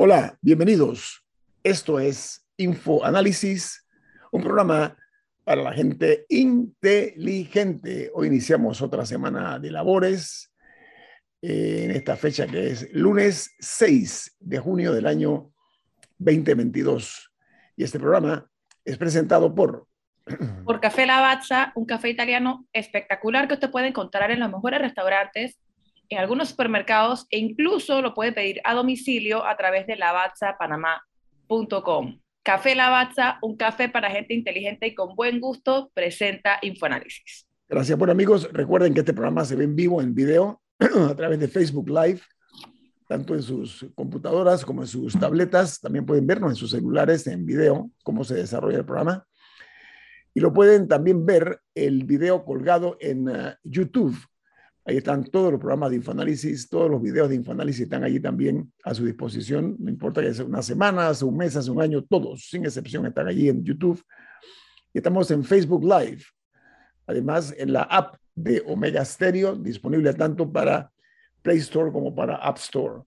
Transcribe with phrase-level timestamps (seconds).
[0.00, 1.24] Hola, bienvenidos.
[1.64, 3.84] Esto es Infoanálisis,
[4.30, 4.96] un programa
[5.42, 8.08] para la gente inteligente.
[8.14, 10.52] Hoy iniciamos otra semana de labores
[11.42, 15.50] eh, en esta fecha que es lunes 6 de junio del año
[16.18, 17.32] 2022.
[17.74, 18.48] Y este programa
[18.84, 19.88] es presentado por...
[20.64, 25.58] Por Café Lavazza, un café italiano espectacular que usted puede encontrar en los mejores restaurantes
[26.08, 32.18] en algunos supermercados e incluso lo puede pedir a domicilio a través de lavazzapanamá.com.
[32.42, 37.46] Café Lavazza, un café para gente inteligente y con buen gusto, presenta Infoanálisis.
[37.68, 38.48] Gracias, por amigos.
[38.52, 42.22] Recuerden que este programa se ve en vivo, en video, a través de Facebook Live,
[43.06, 45.78] tanto en sus computadoras como en sus tabletas.
[45.78, 49.26] También pueden vernos en sus celulares en video, cómo se desarrolla el programa.
[50.32, 54.16] Y lo pueden también ver el video colgado en uh, YouTube
[54.88, 58.72] Ahí están todos los programas de Infoanálisis, todos los videos de Infoanálisis están allí también
[58.84, 59.76] a su disposición.
[59.78, 63.04] No importa que sea una semana, hace un mes, hace un año, todos, sin excepción,
[63.04, 64.02] están allí en YouTube.
[64.94, 66.22] Y estamos en Facebook Live.
[67.06, 70.90] Además, en la app de Omega Stereo, disponible tanto para
[71.42, 73.02] Play Store como para App Store.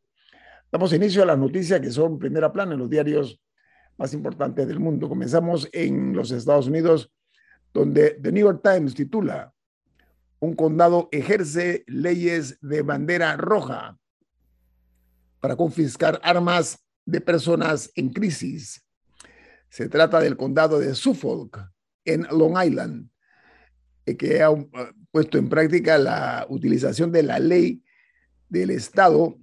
[0.72, 3.42] Damos inicio a las noticias que son primera plana en los diarios
[3.98, 5.10] más importantes del mundo.
[5.10, 7.12] Comenzamos en los Estados Unidos,
[7.73, 9.52] donde The New York Times titula
[10.42, 13.97] un condado ejerce leyes de bandera roja
[15.39, 18.83] para confiscar armas de personas en crisis.
[19.70, 21.72] Se trata del condado de Suffolk,
[22.03, 23.09] en Long Island,
[24.08, 24.67] eh, que ha uh,
[25.11, 27.83] puesto en práctica la utilización de la ley
[28.50, 29.38] del Estado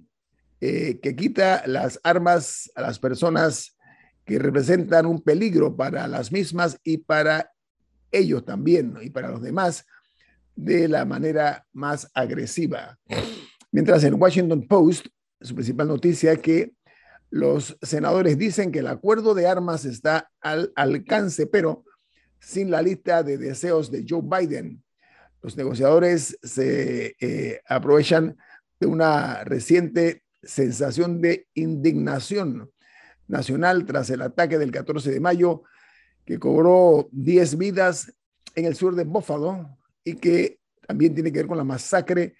[0.59, 3.77] eh, que quita las armas a las personas
[4.25, 7.53] que representan un peligro para las mismas y para
[8.11, 9.85] ellos también, y para los demás,
[10.59, 12.99] de la manera más agresiva.
[13.71, 15.07] Mientras en Washington Post,
[15.39, 16.73] su principal noticia es que
[17.29, 21.85] los senadores dicen que el acuerdo de armas está al alcance, pero
[22.41, 24.83] sin la lista de deseos de Joe Biden.
[25.41, 28.35] Los negociadores se eh, aprovechan
[28.81, 32.69] de una reciente sensación de indignación
[33.27, 35.63] nacional tras el ataque del 14 de mayo
[36.25, 38.13] que cobró 10 vidas
[38.55, 39.78] en el sur de Buffalo,
[40.15, 42.35] que también tiene que ver con la masacre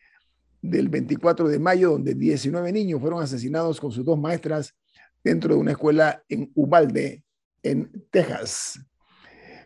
[0.61, 4.75] del 24 de mayo, donde 19 niños fueron asesinados con sus dos maestras
[5.23, 7.23] dentro de una escuela en Ubalde,
[7.63, 8.79] en Texas.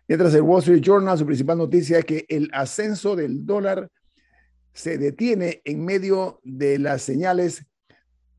[0.08, 3.90] Mientras el Wall Street Journal, su principal noticia es que el ascenso del dólar
[4.74, 7.66] se detiene en medio de las señales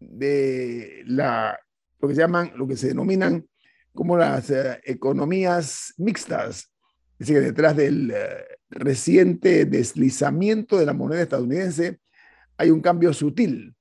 [0.01, 1.59] de la,
[2.01, 3.47] lo que se llaman, lo que se denominan
[3.95, 6.73] como las eh, economías mixtas,
[7.19, 12.01] es decir, detrás del eh, reciente deslizamiento de la moneda estadounidense
[12.57, 13.75] hay un cambio sutil.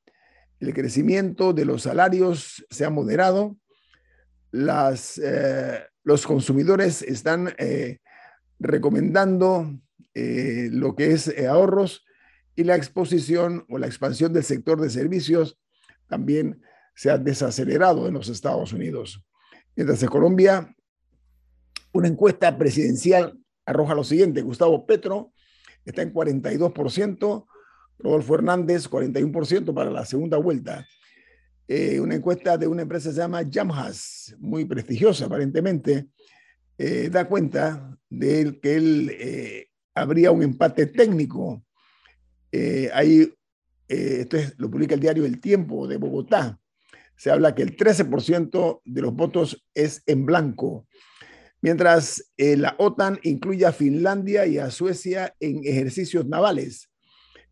[0.59, 3.57] El crecimiento de los salarios se ha moderado,
[4.51, 7.99] las, eh, los consumidores están eh,
[8.59, 9.79] recomendando
[10.15, 12.05] lo que es ahorros
[12.55, 15.57] y la exposición o la expansión del sector de servicios
[16.07, 16.61] también
[16.95, 19.25] se ha desacelerado en los Estados Unidos.
[19.75, 20.75] Mientras en Colombia
[21.91, 25.31] una encuesta presidencial arroja lo siguiente, Gustavo Petro
[25.85, 27.45] está en 42%,
[27.99, 30.85] Rodolfo Hernández 41% para la segunda vuelta.
[31.67, 36.07] Eh, una encuesta de una empresa se llama Jamhas, muy prestigiosa aparentemente,
[36.77, 41.63] eh, da cuenta de que él eh, habría un empate técnico.
[42.93, 43.33] ahí,
[43.87, 46.59] esto lo publica el diario El Tiempo de Bogotá.
[47.15, 50.87] Se habla que el 13% de los votos es en blanco
[51.63, 56.89] mientras eh, la OTAN incluye a Finlandia y a Suecia en ejercicios navales.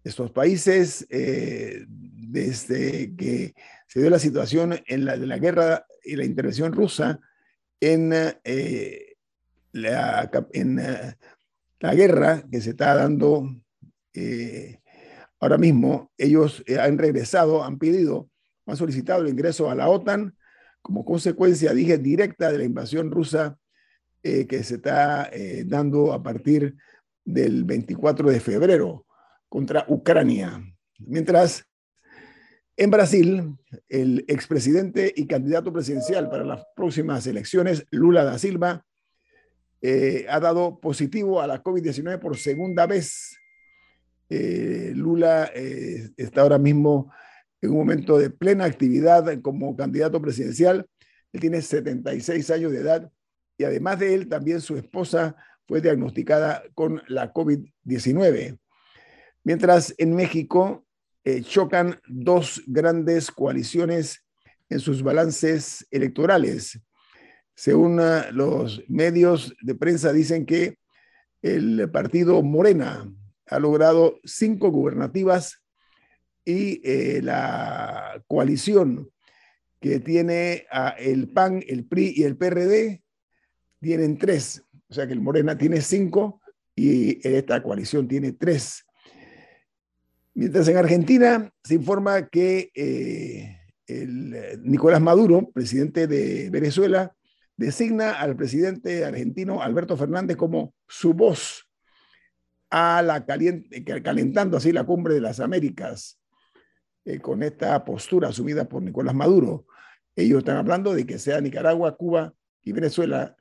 [0.03, 3.55] Estos países, eh, desde que
[3.87, 7.21] se dio la situación en la, guerra y la intervención rusa
[7.79, 8.11] en,
[8.43, 9.15] eh,
[9.71, 10.75] la, en
[11.79, 13.47] la guerra que se está dando
[15.39, 18.29] ahora mismo, ellos han regresado, han pedido,
[18.65, 20.35] han solicitado el ingreso a la OTAN
[20.81, 23.57] como consecuencia, dije, directa de la invasión rusa
[24.23, 26.75] eh, que se está eh, dando a partir
[27.25, 29.07] del 24 de febrero
[29.49, 30.63] contra Ucrania.
[30.99, 31.65] Mientras
[32.77, 33.57] en Brasil,
[33.89, 38.85] el expresidente y candidato presidencial para las próximas elecciones, Lula da Silva,
[39.81, 43.37] eh, ha dado positivo a la COVID-19 por segunda vez.
[44.29, 45.51] Lula
[46.15, 47.11] está ahora mismo
[47.59, 50.87] en un momento de plena actividad como candidato presidencial.
[51.33, 53.11] Él tiene 76 años de edad
[53.61, 55.35] y además de él, también su esposa
[55.67, 58.57] fue diagnosticada con la COVID-19.
[59.43, 60.83] Mientras en México
[61.23, 64.25] eh, chocan dos grandes coaliciones
[64.67, 66.81] en sus balances electorales.
[67.53, 70.79] Según ah, los medios de prensa, dicen que
[71.43, 73.13] el partido Morena
[73.45, 75.61] ha logrado cinco gubernativas
[76.43, 79.11] y eh, la coalición
[79.79, 80.65] que tiene
[80.97, 83.00] el PAN, el PRI y el PRD
[83.81, 84.63] tienen tres.
[84.89, 86.41] O sea que el Morena tiene cinco
[86.75, 88.85] y esta coalición tiene tres.
[90.33, 93.57] Mientras en Argentina se informa que eh,
[93.87, 97.13] el, eh, Nicolás Maduro, presidente de Venezuela,
[97.57, 101.67] designa al presidente argentino Alberto Fernández como su voz
[102.69, 106.19] a la caliente, calentando así la cumbre de las Américas
[107.03, 109.65] eh, con esta postura asumida por Nicolás Maduro.
[110.15, 112.33] Ellos están hablando de que sea Nicaragua, Cuba
[112.63, 113.35] y Venezuela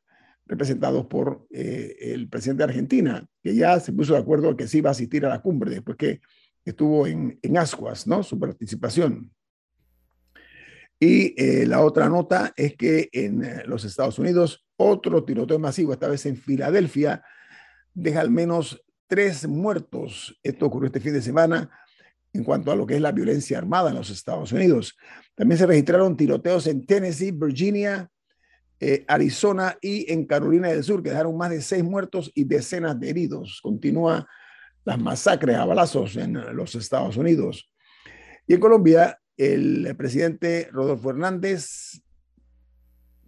[0.51, 4.81] representados por eh, el presidente de Argentina, que ya se puso de acuerdo que sí
[4.81, 6.21] va a asistir a la cumbre después que
[6.65, 8.25] estuvo en, en Ascuas, ¿no?
[8.25, 9.31] Su participación.
[10.99, 15.93] Y eh, la otra nota es que en eh, los Estados Unidos, otro tiroteo masivo,
[15.93, 17.23] esta vez en Filadelfia,
[17.95, 20.37] deja al menos tres muertos.
[20.43, 21.71] Esto ocurrió este fin de semana
[22.33, 24.97] en cuanto a lo que es la violencia armada en los Estados Unidos.
[25.37, 28.11] También se registraron tiroteos en Tennessee, Virginia,
[28.83, 32.99] eh, Arizona y en Carolina del Sur, que dejaron más de seis muertos y decenas
[32.99, 33.61] de heridos.
[33.63, 34.27] Continúa
[34.87, 37.71] las masacres a balazos en los Estados Unidos.
[38.47, 42.01] Y en Colombia, el presidente Rodolfo Hernández,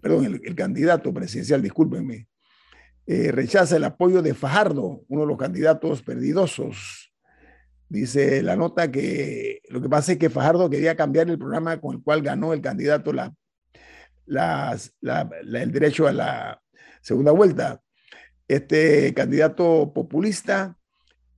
[0.01, 2.29] perdón, el, candidato presidencial, discúlpenme,
[3.07, 7.13] eh, rechaza el apoyo de Fajardo, uno de los candidatos perdidosos.
[7.91, 11.97] Dice la nota que lo que pasa es que Fajardo quería cambiar el programa con
[11.97, 13.35] el cual ganó el candidato la
[14.33, 16.63] el derecho a la
[17.01, 17.83] segunda vuelta.
[18.49, 20.77] Este candidato populista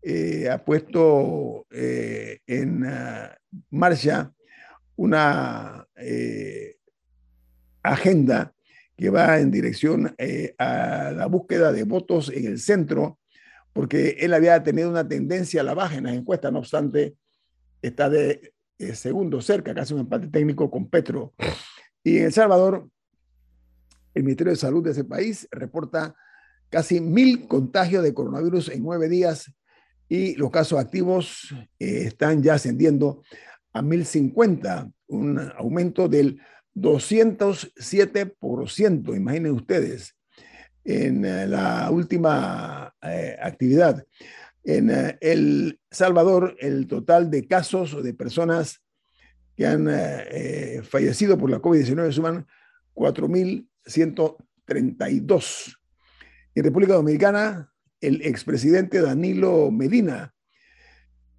[0.03, 3.35] eh, ha puesto eh, en ah,
[3.71, 4.35] marcha
[4.97, 6.77] una eh,
[7.83, 8.53] agenda
[8.97, 10.15] que va en dirección
[10.59, 13.19] a la búsqueda de votos en el centro,
[13.73, 17.17] porque él había tenido una tendencia a la baja en las encuestas, no obstante,
[17.83, 18.53] está de
[18.93, 21.35] segundo cerca, casi un empate técnico con Petro.
[22.05, 22.89] Y en El Salvador,
[24.13, 26.15] el Ministerio de Salud de ese país reporta
[26.69, 29.51] casi mil contagios de coronavirus en nueve días
[30.07, 33.23] y los casos activos eh, están ya ascendiendo
[33.73, 36.39] a 1050, un aumento del
[36.75, 40.15] 207%, imaginen ustedes,
[40.85, 44.05] en eh, la última eh, actividad.
[44.63, 48.84] En El Salvador, el total de casos de personas
[49.57, 52.47] que han eh, fallecido por la COVID-19 suman
[52.95, 55.77] 4.132.
[56.55, 60.35] En República Dominicana, el expresidente Danilo Medina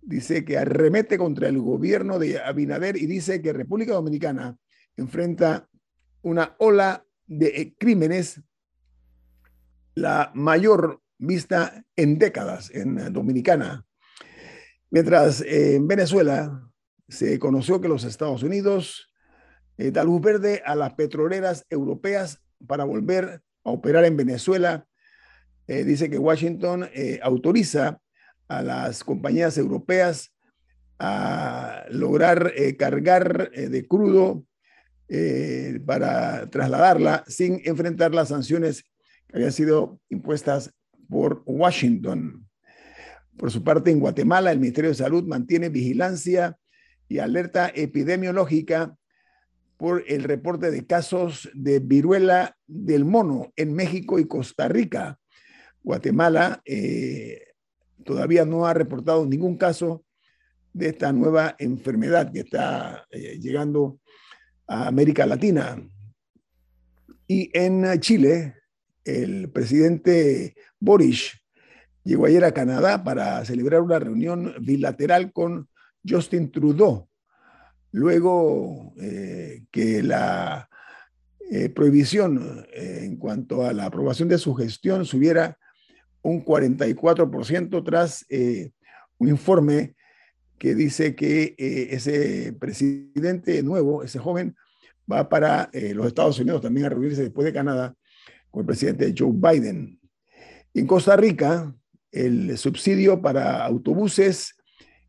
[0.02, 4.58] dice que arremete contra el gobierno de Abinader y dice que República Dominicana
[4.98, 5.70] enfrenta
[6.22, 8.42] una ola de crímenes,
[9.96, 13.86] la mayor vista en décadas en Dominicana.
[14.92, 16.62] Mientras en Venezuela
[17.08, 19.12] se conoció que los Estados Unidos
[19.78, 24.88] eh, da luz verde a las petroleras europeas para volver a operar en Venezuela.
[25.68, 28.00] Eh, dice que Washington eh, autoriza
[28.48, 30.32] a las compañías europeas
[31.00, 34.46] a lograr cargar de crudo
[35.86, 38.84] para trasladarla sin enfrentar las sanciones
[39.28, 40.74] que habían sido impuestas
[41.10, 42.48] por Washington.
[43.36, 46.58] Por su parte, en Guatemala, el Ministerio de Salud mantiene vigilancia
[47.08, 48.96] y alerta epidemiológica
[49.78, 55.20] por el reporte de casos de viruela del mono en México y Costa Rica.
[55.84, 57.42] Guatemala eh,
[58.04, 60.04] todavía no ha reportado ningún caso
[60.74, 64.00] de esta nueva enfermedad que está eh, llegando
[64.68, 65.82] a América Latina.
[67.28, 68.56] Y en Chile,
[69.04, 71.40] el presidente Boris
[72.04, 75.70] llegó ayer a Canadá para celebrar una reunión bilateral con
[76.08, 77.08] Justin Trudeau,
[77.92, 80.70] luego eh, que la
[81.50, 85.58] eh, prohibición eh, en cuanto a la aprobación de su gestión subiera
[86.22, 88.26] un 44% tras
[89.20, 89.96] un informe
[90.58, 94.56] que dice que ese presidente nuevo, ese joven,
[95.12, 97.94] va para los Estados Unidos también a reunirse después de Canadá
[98.50, 100.00] con el presidente Joe Biden.
[100.74, 101.76] En Costa Rica,
[102.12, 104.55] el subsidio para autobuses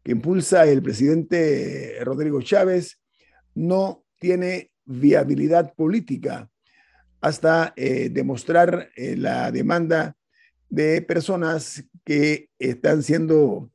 [0.07, 3.03] que impulsa el presidente Rodrigo Chávez
[3.57, 6.49] no tiene viabilidad política
[7.21, 10.17] hasta eh, demostrar eh, la demanda
[10.69, 13.73] de personas que están siendo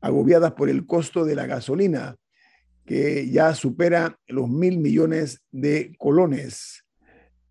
[0.00, 2.16] agobiadas por el costo de la gasolina,
[2.84, 6.86] que ya supera los mil millones de colones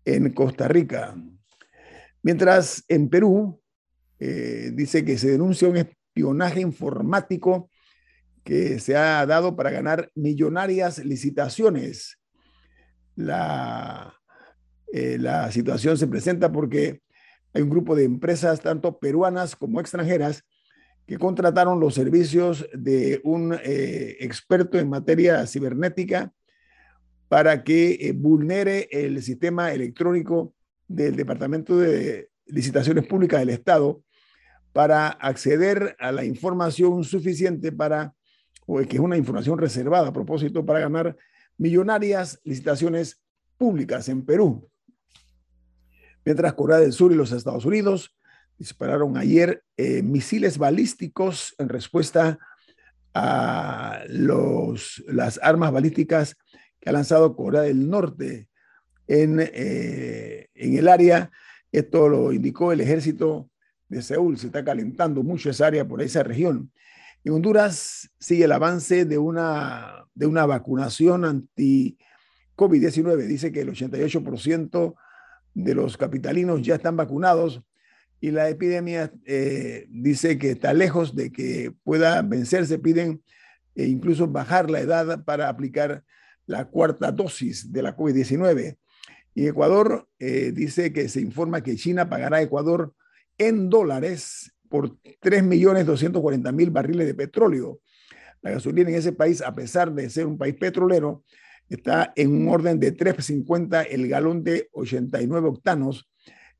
[0.04, 1.16] en Costa Rica.
[2.22, 3.58] Mientras en Perú
[4.18, 7.70] eh, dice que se denuncia un espionaje informático
[8.48, 12.18] que se ha dado para ganar millonarias licitaciones.
[13.14, 14.14] La,
[14.90, 17.02] eh, la situación se presenta porque
[17.52, 20.46] hay un grupo de empresas, tanto peruanas como extranjeras,
[21.06, 26.32] que contrataron los servicios de un eh, experto en materia cibernética
[27.28, 30.54] para que eh, vulnere el sistema electrónico
[30.86, 34.02] del Departamento de Licitaciones Públicas del Estado
[34.72, 38.14] para acceder a la información suficiente para,
[38.70, 41.16] o que es una información reservada a propósito, para ganar
[41.56, 43.18] millonarias licitaciones
[43.56, 44.68] públicas en Perú.
[46.22, 48.14] Mientras Corea del Sur y los Estados Unidos
[48.58, 52.38] dispararon ayer eh, misiles balísticos en respuesta
[53.14, 56.36] a los, las armas balísticas
[56.78, 58.50] que ha lanzado Corea del Norte
[59.06, 61.30] en, eh, en el área.
[61.72, 63.48] Esto lo indicó el ejército
[63.88, 64.36] de Seúl.
[64.36, 66.70] Se está calentando mucho esa área por esa región.
[67.24, 73.26] En Honduras sigue el avance de una, de una vacunación anti-COVID-19.
[73.26, 74.94] Dice que el 88%
[75.54, 77.62] de los capitalinos ya están vacunados
[78.20, 82.78] y la epidemia eh, dice que está lejos de que pueda vencerse.
[82.78, 83.22] Piden
[83.74, 86.04] e incluso bajar la edad para aplicar
[86.46, 88.76] la cuarta dosis de la COVID-19.
[89.34, 92.92] Y Ecuador eh, dice que se informa que China pagará a Ecuador
[93.38, 97.80] en dólares por 3.240.000 barriles de petróleo.
[98.42, 101.24] La gasolina en ese país, a pesar de ser un país petrolero,
[101.68, 106.08] está en un orden de 3.50 el galón de 89 octanos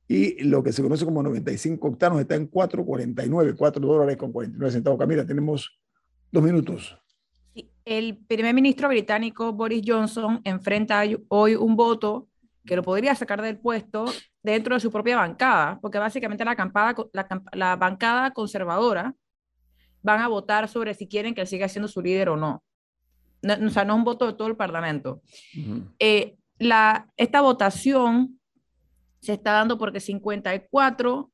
[0.08, 4.72] y lo que se conoce como 95 octanos está en 4,49, 4 dólares con 49
[4.72, 4.98] centavos.
[4.98, 5.78] Camila, tenemos
[6.32, 6.98] dos minutos.
[7.84, 12.28] El primer ministro británico Boris Johnson enfrenta hoy un voto
[12.68, 14.04] que lo podría sacar del puesto
[14.42, 19.14] dentro de su propia bancada, porque básicamente la, campada, la, la bancada conservadora
[20.02, 22.62] van a votar sobre si quieren que él siga siendo su líder o no.
[23.42, 25.22] o sea, no es un voto de todo el Parlamento.
[25.98, 28.38] eh, la, esta votación
[29.20, 31.30] se está dando porque 54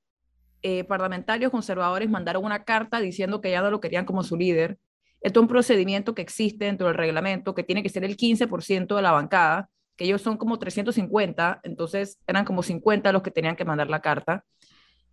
[0.62, 4.78] eh, parlamentarios conservadores mandaron una carta diciendo que ya no lo querían como su líder.
[5.20, 8.94] Esto es un procedimiento que existe dentro del reglamento, que tiene que ser el 15%
[8.94, 13.56] de la bancada, que ellos son como 350, entonces eran como 50 los que tenían
[13.56, 14.44] que mandar la carta.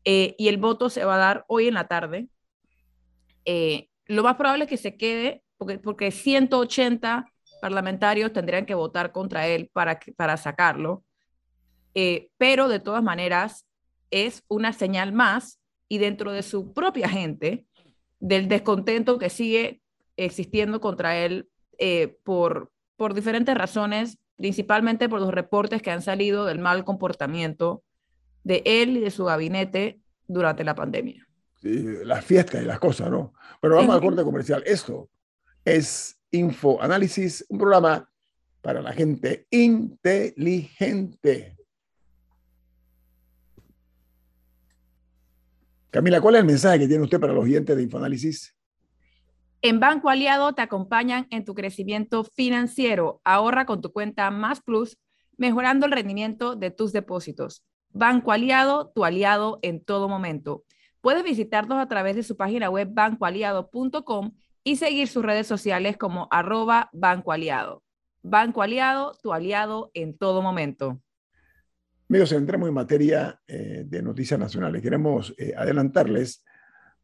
[0.03, 2.27] Eh, y el voto se va a dar hoy en la tarde.
[3.45, 7.25] Eh, lo más probable es que se quede, porque, porque 180
[7.61, 11.03] parlamentarios tendrían que votar contra él para, para sacarlo.
[11.93, 13.67] Eh, pero de todas maneras
[14.09, 17.65] es una señal más y dentro de su propia gente
[18.19, 19.81] del descontento que sigue
[20.15, 26.45] existiendo contra él eh, por, por diferentes razones, principalmente por los reportes que han salido
[26.45, 27.83] del mal comportamiento
[28.43, 31.27] de él y de su gabinete durante la pandemia.
[31.61, 33.35] Sí, las fiestas y las cosas, ¿no?
[33.61, 34.63] Pero vamos al corte comercial.
[34.65, 35.11] Esto
[35.63, 38.09] es Info Análisis, un programa
[38.61, 41.55] para la gente inteligente.
[45.91, 48.55] Camila, ¿cuál es el mensaje que tiene usted para los oyentes de Infoanálisis?
[49.63, 53.21] En Banco Aliado te acompañan en tu crecimiento financiero.
[53.23, 54.97] Ahorra con tu cuenta Más Plus,
[55.37, 57.63] mejorando el rendimiento de tus depósitos.
[57.89, 60.63] Banco Aliado, tu aliado en todo momento.
[60.99, 64.31] Puedes visitarnos a través de su página web bancoaliado.com
[64.63, 67.83] y seguir sus redes sociales como arroba Banco Aliado.
[68.23, 70.99] Banco Aliado, tu aliado en todo momento.
[72.09, 74.81] Amigos, entremos en materia eh, de noticias nacionales.
[74.81, 76.43] Queremos eh, adelantarles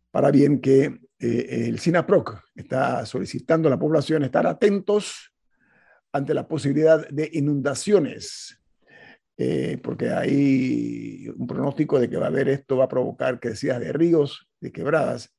[0.10, 5.34] para bien que eh, el SINAPROC está solicitando a la población estar atentos
[6.12, 8.60] ante la posibilidad de inundaciones,
[9.84, 13.94] porque hay un pronóstico de que va a haber esto, va a provocar crecidas de
[13.94, 15.36] ríos, de quebradas.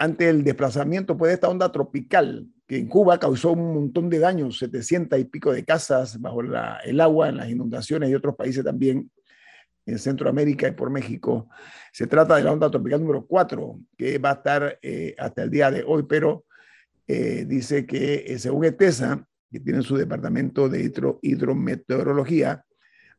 [0.00, 4.18] ante el desplazamiento pues, de esta onda tropical que en Cuba causó un montón de
[4.18, 8.64] daños, 700 y pico de casas bajo el agua en las inundaciones y otros países
[8.64, 9.10] también
[9.86, 11.48] en Centroamérica y por México.
[11.92, 15.50] Se trata de la onda tropical número 4, que va a estar eh, hasta el
[15.50, 16.44] día de hoy, pero
[17.06, 22.64] eh, dice que eh, según ETESA, que tiene su departamento de hidrometeorología,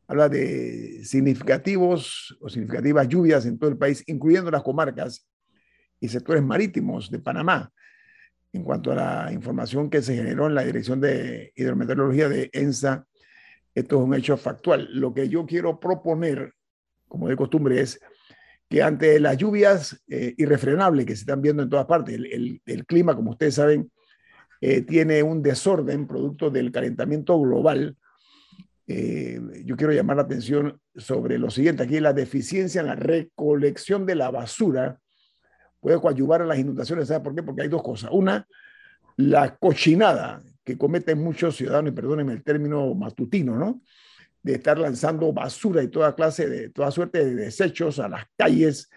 [0.08, 5.28] habla de significativos o significativas lluvias en todo el país, incluyendo las comarcas
[6.00, 7.72] y sectores marítimos de Panamá
[8.54, 13.06] en cuanto a la información que se generó en la Dirección de Hidrometeorología de ENSA,
[13.76, 14.90] esto es un hecho factual.
[14.92, 16.54] Lo que yo quiero proponer,
[17.08, 18.00] como de costumbre, es
[18.70, 23.16] que ante las lluvias eh, irrefrenables que se están viendo en todas partes, el, clima,
[23.16, 23.92] como ustedes saben,
[24.60, 27.96] eh, tiene un desorden producto del calentamiento global.
[28.88, 31.84] Eh, yo quiero llamar la atención sobre lo siguiente.
[31.84, 35.00] Aquí la deficiencia en la recolección de la basura
[35.80, 37.08] puede coadyuvar a las inundaciones.
[37.08, 37.44] ¿Sabe por qué?
[37.44, 38.10] Porque hay dos cosas.
[38.12, 38.46] Una,
[39.16, 43.82] la cochinada que cometen muchos ciudadanos, y perdónenme el término matutino, ¿no?
[44.44, 48.89] De estar lanzando basura y toda clase de, toda suerte de desechos a las calles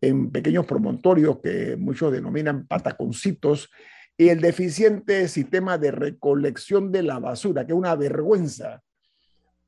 [0.00, 3.70] en pequeños promontorios que muchos denominan pataconcitos
[4.16, 8.82] y el deficiente sistema de recolección de la basura, que es una vergüenza.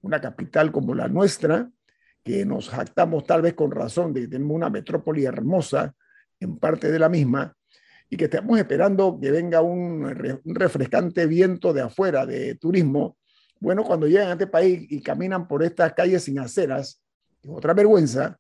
[0.02, 1.70] Una capital como la nuestra,
[2.22, 5.94] que nos jactamos tal vez con razón de que tenemos una metrópoli hermosa
[6.38, 7.56] en parte de la misma,
[8.10, 10.04] y que estamos esperando que venga un,
[10.44, 13.16] refrescante viento de afuera de turismo.
[13.62, 17.00] Bueno, cuando llegan a este país y caminan por estas calles sin aceras,
[17.40, 18.36] es otra vergüenza,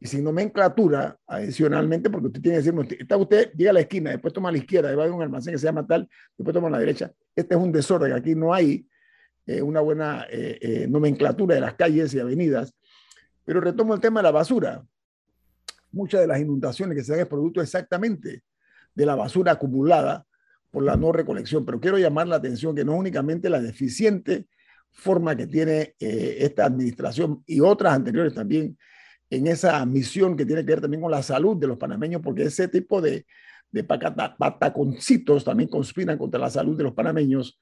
[0.00, 4.10] y sin nomenclatura adicionalmente, porque usted tiene que decir, está usted, llega a la esquina,
[4.10, 6.66] después toma a la izquierda, va a un almacén que se llama tal, después toma
[6.66, 7.12] a la derecha.
[7.36, 8.84] Este es un desorden, aquí no hay
[9.46, 12.74] eh, una buena eh, eh, nomenclatura de las calles y avenidas.
[13.44, 14.84] Pero retomo el tema de la basura.
[15.92, 18.42] Muchas de las inundaciones que se dan es producto exactamente
[18.92, 20.26] de la basura acumulada
[20.72, 21.64] por la no recolección.
[21.64, 24.48] Pero quiero llamar la atención que no únicamente la deficiente
[24.94, 28.78] forma que tiene esta administración y otras anteriores también
[29.28, 32.44] en esa misión que tiene que ver también con la salud de los panameños, porque
[32.44, 33.26] ese tipo de,
[33.72, 37.60] de pataconcitos también conspiran contra la salud de los panameños.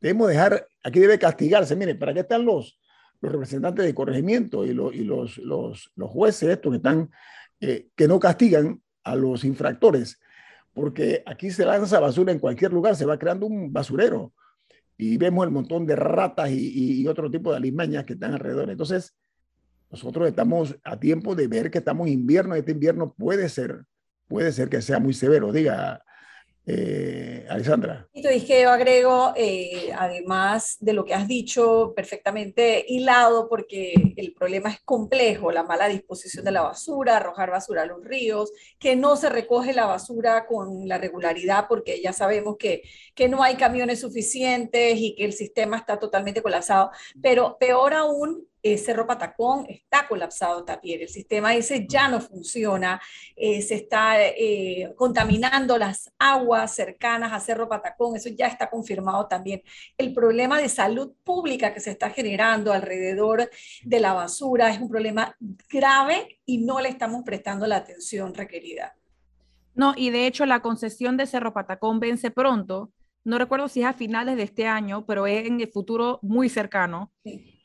[0.00, 1.74] Debemos dejar, aquí debe castigarse.
[1.74, 2.78] Miren, ¿para qué están los,
[3.22, 7.10] los representantes de corregimiento y, y los, los, los, jueces estos que están,
[7.60, 10.20] eh, que no castigan a los infractores?
[10.74, 14.34] Porque aquí se lanza basura en cualquier lugar, se va creando un basurero
[14.96, 18.70] y vemos el montón de ratas y, otro tipo de alimañas que están alrededor.
[18.70, 19.16] Entonces,
[19.90, 22.54] nosotros estamos a tiempo de ver que estamos en invierno.
[22.54, 23.84] Este invierno puede ser,
[24.28, 25.52] puede ser que sea muy severo.
[25.52, 26.04] Diga,
[26.66, 28.08] eh, Alessandra.
[28.12, 34.32] Y que yo agrego, eh, además de lo que has dicho, perfectamente hilado, porque el
[34.32, 38.96] problema es complejo, la mala disposición de la basura, arrojar basura a los ríos, que
[38.96, 42.82] no se recoge la basura con la regularidad, porque ya sabemos que,
[43.14, 48.48] que no hay camiones suficientes y que el sistema está totalmente colapsado, pero peor aún,
[48.64, 52.98] eh, Cerro Patacón está colapsado también, el sistema ese ya no funciona,
[53.36, 59.26] eh, se está eh, contaminando las aguas cercanas a Cerro Patacón, eso ya está confirmado
[59.26, 59.62] también.
[59.98, 63.50] El problema de salud pública que se está generando alrededor
[63.82, 65.36] de la basura es un problema
[65.68, 68.96] grave y no le estamos prestando la atención requerida.
[69.74, 72.92] No, y de hecho la concesión de Cerro Patacón vence pronto.
[73.24, 76.48] No recuerdo si es a finales de este año, pero es en el futuro muy
[76.48, 77.12] cercano.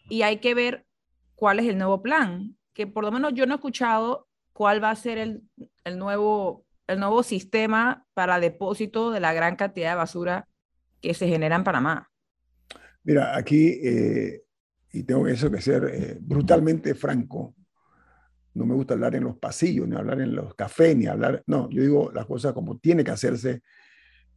[0.10, 0.89] Y hay que ver
[1.40, 4.92] cuál es el nuevo plan, que por lo menos yo no he escuchado cuál va
[4.92, 5.42] a ser el,
[5.86, 10.50] el nuevo, el nuevo sistema para depósito de la gran cantidad de basura
[11.00, 12.12] que se genera en Panamá.
[13.04, 14.42] Mira, aquí, eh,
[14.92, 17.56] y tengo eso que ser eh, brutalmente franco,
[18.54, 21.70] no me gusta hablar en los pasillos, ni hablar en los cafés, ni hablar, no,
[21.70, 23.62] yo digo las cosas como tiene que hacerse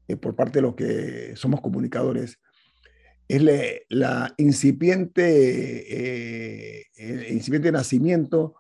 [0.07, 2.39] eh, por parte de los que somos comunicadores
[3.29, 3.43] es
[3.89, 5.23] la, incipiente,
[6.81, 8.57] eh, el incipiente nacimiento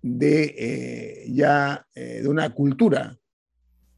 [0.00, 3.18] de eh, ya eh, de una cultura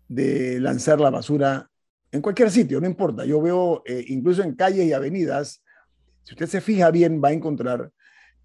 [0.08, 1.70] de lanzar la basura
[2.10, 3.24] en cualquier sitio, no importa.
[3.24, 5.62] Yo veo incluso en calles y avenidas,
[6.24, 7.92] si usted se fija bien, va a encontrar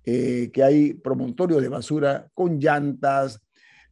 [0.04, 3.42] que hay promontorios de basura con llantas,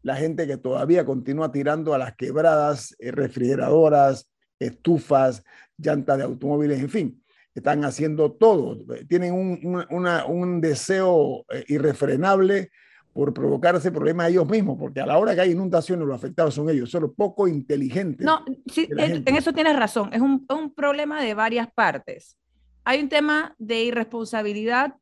[0.04, 5.44] la gente que todavía continúa tirando a las quebradas, refrigeradoras, estufas,
[5.80, 7.23] llantas de automóviles, en fin
[7.60, 12.72] están haciendo todo, tienen un, un deseo eh, irrefrenable
[13.14, 16.56] por provocarse problemas a ellos mismos, porque a la hora que hay inundaciones los afectados
[16.56, 18.26] son ellos, son poco inteligentes.
[18.26, 22.38] No, sí, en eso tienes razón, es un, un, problema de varias partes.
[22.84, 24.96] Hay un tema de irresponsabilidad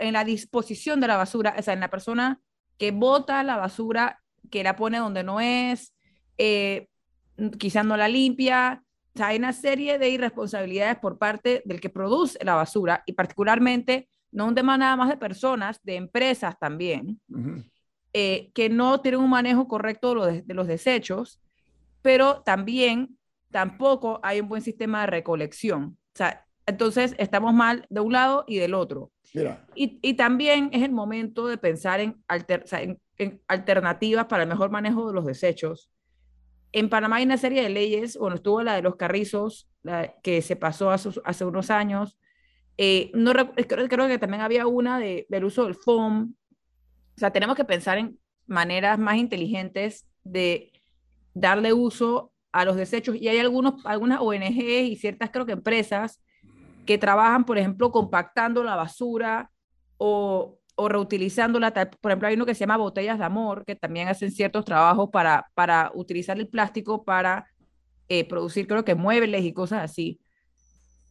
[0.00, 2.40] en la disposición de la basura, o sea, en la persona
[2.78, 5.92] que bota la basura, que la pone donde no es,
[6.38, 6.88] eh,
[7.58, 8.82] quizás no la limpia,
[9.20, 14.46] hay una serie de irresponsabilidades por parte del que produce la basura y particularmente, no
[14.46, 17.20] un tema nada más de personas, de empresas también,
[18.14, 21.42] eh, que no tienen un manejo correcto de, los desechos,
[22.00, 23.18] pero también
[23.50, 25.98] tampoco hay un buen sistema de recolección.
[26.14, 29.12] O sea, entonces estamos mal de un lado y del otro.
[29.74, 32.22] Y, y, también es el momento de pensar en,
[33.18, 35.90] en alternativas para el mejor manejo de los desechos
[36.72, 39.68] en Panamá hay una serie de leyes, bueno, estuvo la de los carrizos,
[40.22, 42.16] que se pasó hace, hace unos años.
[42.78, 46.34] Eh, no, creo, creo, que también había una de, del uso del foam.
[47.16, 50.72] O sea, tenemos que pensar en maneras más inteligentes de
[51.34, 56.20] darle uso a los desechos y hay algunos, algunas ONG y ciertas creo que empresas
[56.86, 59.50] que trabajan, por ejemplo, compactando la basura
[59.96, 61.72] o, o reutilizándola.
[61.72, 65.10] Por ejemplo, hay uno que se llama Botellas de Amor, que también hacen ciertos trabajos
[65.10, 67.46] para, para utilizar el plástico para
[68.08, 70.20] eh, producir, creo que muebles y cosas así.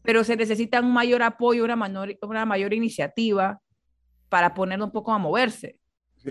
[0.03, 3.59] Pero se necesita un mayor apoyo, una mayor, una mayor iniciativa
[4.29, 5.77] para ponerlo un poco a moverse.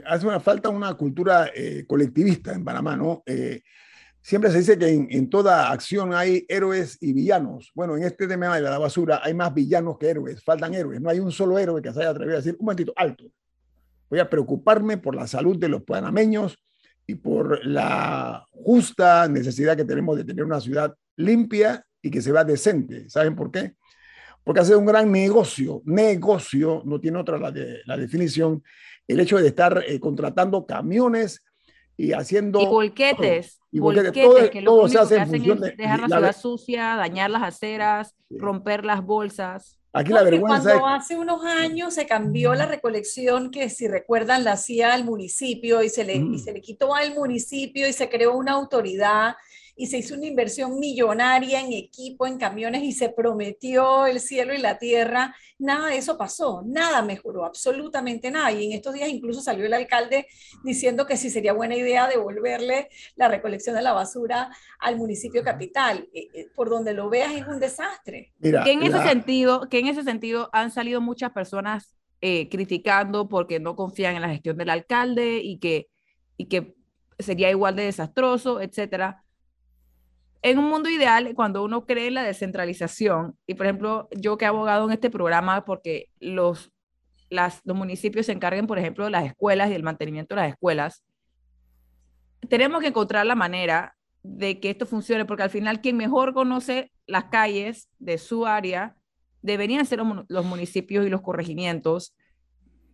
[0.07, 3.23] Hace una falta una cultura eh, colectivista en Panamá, ¿no?
[3.27, 3.63] Eh,
[4.23, 7.71] siempre se dice que en, toda acción hay héroes y villanos.
[7.75, 11.01] Bueno, en este tema de la basura hay más villanos que héroes, faltan héroes.
[11.01, 13.25] No hay un solo héroe que se haya atrevido a decir, un momentito, alto.
[14.09, 16.59] Voy a preocuparme por la salud de los panameños
[17.07, 22.33] y por la justa necesidad que tenemos de tener una ciudad limpia y que se
[22.33, 23.09] vea decente.
[23.09, 23.75] ¿Saben por qué?
[24.43, 28.63] Porque hace un gran negocio, negocio, no tiene otra la, de, la definición,
[29.07, 31.43] el hecho de estar eh, contratando camiones
[31.97, 32.61] y haciendo...
[32.61, 36.97] Y volquetes, y volquetes, todo, que lo único que hacen es dejar la, ciudad sucia,
[36.97, 39.79] dañar las aceras, romper las bolsas.
[39.93, 44.53] Aquí la vergüenza cuando hace unos años se cambió la recolección que si recuerdan la
[44.53, 46.39] hacía al municipio y se le, y mm.
[46.39, 49.35] se le quitó al municipio y se creó una autoridad
[49.81, 54.53] y se hizo una inversión millonaria en equipo, en camiones y se prometió el cielo
[54.53, 55.35] y la tierra.
[55.59, 58.53] Nada de eso pasó, nada mejoró, absolutamente nada.
[58.53, 60.27] Y en estos días incluso salió el alcalde
[60.63, 66.07] diciendo que sí sería buena idea devolverle la recolección de la basura al municipio capital.
[66.13, 68.35] Eh, eh, por donde lo veas es un desastre.
[68.39, 73.31] Mira, que en ese sentido, que en ese sentido han salido muchas personas eh, criticando
[73.31, 75.89] porque no confían en la gestión del alcalde y que,
[76.37, 76.75] y que
[77.19, 79.25] sería igual de desastroso, etcétera
[80.43, 84.47] en un mundo ideal, cuando uno cree en la descentralización, y por ejemplo, yo que
[84.47, 86.73] he abogado en este programa porque los,
[87.29, 91.05] los municipios se encarguen, por ejemplo, de las escuelas y del mantenimiento de las escuelas,
[92.49, 96.91] tenemos que encontrar la manera de que esto funcione, porque al final quien mejor conoce
[97.07, 98.97] las calles de su área
[99.43, 102.15] deberían ser los municipios y los corregimientos.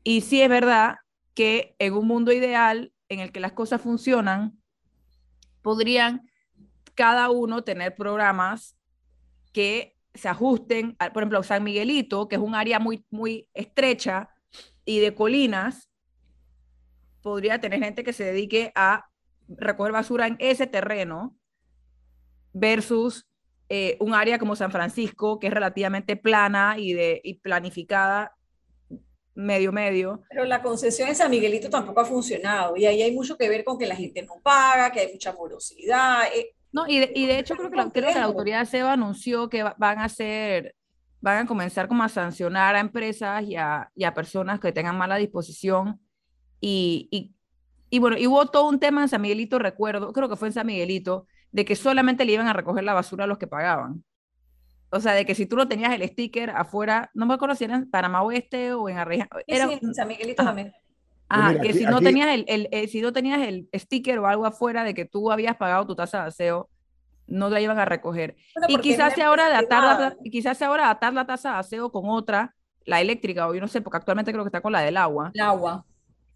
[0.05, 0.97] Y sí es verdad
[1.35, 4.59] que en un mundo ideal en el que las cosas funcionan,
[5.63, 6.29] podrían
[6.97, 8.77] cada uno tener programas
[9.53, 14.31] que se ajusten, por ejemplo, San Miguelito, que es un área muy, muy estrecha
[14.85, 15.91] y de colinas,
[17.23, 19.05] podría tener gente que se dedique a
[19.49, 21.37] recoger basura en ese terreno
[22.53, 23.29] versus
[23.69, 28.37] eh, un área como San Francisco, que es relativamente plana y, de, y planificada
[29.35, 30.23] medio medio.
[30.31, 33.65] Pero la concesión en San Miguelito tampoco ha funcionado y ahí hay mucho que ver
[33.65, 36.25] con que la gente no paga, que hay mucha morosidad.
[36.35, 38.93] Eh, no, y de, y de hecho creo que, la, creo que la autoridad SEBA
[38.93, 40.75] anunció que van a hacer,
[41.23, 44.99] van a comenzar como a sancionar a empresas y a, y a personas que tengan
[44.99, 45.99] mala disposición.
[46.61, 47.35] Y, y,
[47.89, 50.53] y, bueno, y hubo todo un tema en San Miguelito, recuerdo, creo que fue en
[50.53, 54.05] San Miguelito, de que solamente le iban a recoger la basura a los que pagaban.
[54.91, 57.65] O sea, de que si tú no tenías el sticker afuera, no me acuerdo si
[57.65, 59.27] era en Panamá Oeste o en Arreja.
[59.47, 60.75] Era, sí, en San Miguelito también.
[61.29, 64.47] Ah, que si, no tenías el, el, eh, si no tenías el sticker o algo
[64.47, 66.69] afuera de que tú habías pagado tu tasa de aseo,
[67.27, 68.37] no la iban a recoger.
[68.69, 71.91] y quizás sea ahora de atar la, quizás sea ahora atar la tasa de aseo
[71.91, 74.81] con otra, la eléctrica, o yo no sé, porque actualmente creo que está con la
[74.81, 75.33] del agua.
[75.35, 75.85] El agua.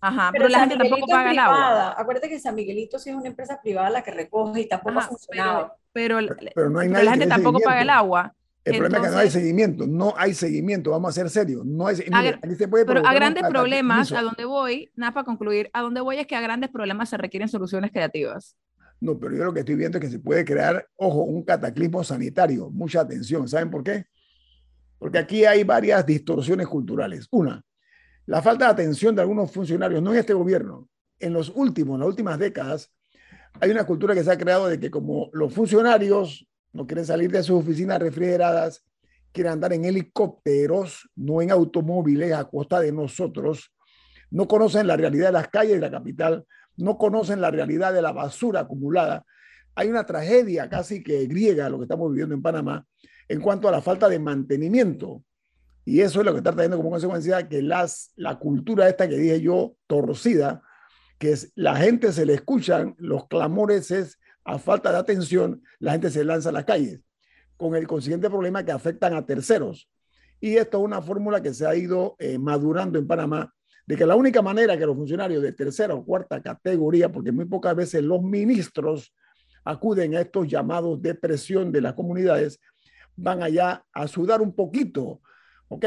[0.02, 1.94] Ajá, pero, la gente tampoco paga el agua.
[1.96, 5.02] Acuérdate que San Miguelito sí es una empresa privada la que recoge y tampoco ha
[5.02, 5.74] funcionado.
[5.92, 6.18] Pero,
[6.54, 8.34] pero, no hay la gente tampoco paga el agua.
[8.64, 11.86] El problema es que no hay seguimiento, no hay seguimiento, vamos a ser serios, no
[11.86, 16.26] hay Pero a grandes problemas, a donde voy, nada para concluir, a donde voy es
[16.26, 18.56] que a grandes problemas se requieren soluciones creativas.
[19.00, 22.04] No, pero yo lo que estoy viendo es que se puede crear, ojo, un cataclismo
[22.04, 22.68] sanitario.
[22.70, 23.48] Mucha atención.
[23.48, 24.04] ¿Saben por qué?
[24.98, 27.26] Porque aquí hay varias distorsiones culturales.
[27.30, 27.62] Una,
[28.26, 30.86] la falta de atención de algunos funcionarios, no en este gobierno,
[31.18, 32.92] en los últimos, en las últimas décadas,
[33.58, 37.30] hay una cultura que se ha creado de que como los funcionarios no quieren salir
[37.30, 38.84] de sus oficinas refrigeradas,
[39.32, 43.72] quieren andar en helicópteros, no en automóviles a costa de nosotros,
[44.30, 46.44] no conocen la realidad de las calles de la capital,
[46.76, 49.24] no conocen la realidad de la basura acumulada.
[49.74, 52.86] Hay una tragedia casi que griega lo que estamos viviendo en Panamá
[53.28, 55.22] en cuanto a la falta de mantenimiento.
[55.84, 59.16] Y eso es lo que está trayendo como consecuencia que las, la cultura esta que
[59.16, 60.62] dije yo, torcida,
[61.18, 64.18] que es la gente se le escuchan, los clamores es
[64.50, 67.00] a falta de atención, la gente se lanza a las calles,
[67.56, 69.88] con el consiguiente problema que afectan a terceros.
[70.40, 73.52] Y esto es una fórmula que se ha ido eh, madurando en Panamá
[73.86, 77.44] de que la única manera que los funcionarios de tercera o cuarta categoría, porque muy
[77.44, 79.14] pocas veces los ministros
[79.64, 82.60] acuden a estos llamados de presión de las comunidades,
[83.16, 85.20] van allá a sudar un poquito,
[85.68, 85.86] ¿ok?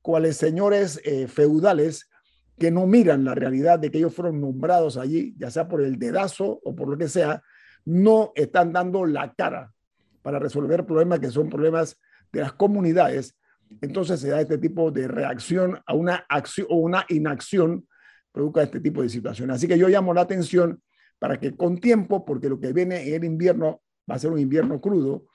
[0.00, 2.08] Cuáles señores eh, feudales
[2.58, 5.98] que no miran la realidad de que ellos fueron nombrados allí, ya sea por el
[5.98, 7.42] dedazo o por lo que sea,
[7.84, 9.72] no están dando la cara
[10.22, 11.98] para resolver problemas que son problemas
[12.32, 13.36] de las comunidades,
[13.80, 17.86] entonces se da este tipo de reacción a una acción o una inacción
[18.30, 19.56] produzca este tipo de situaciones.
[19.56, 20.82] Así que yo llamo la atención
[21.18, 24.38] para que con tiempo, porque lo que viene en el invierno va a ser un
[24.38, 25.26] invierno crudo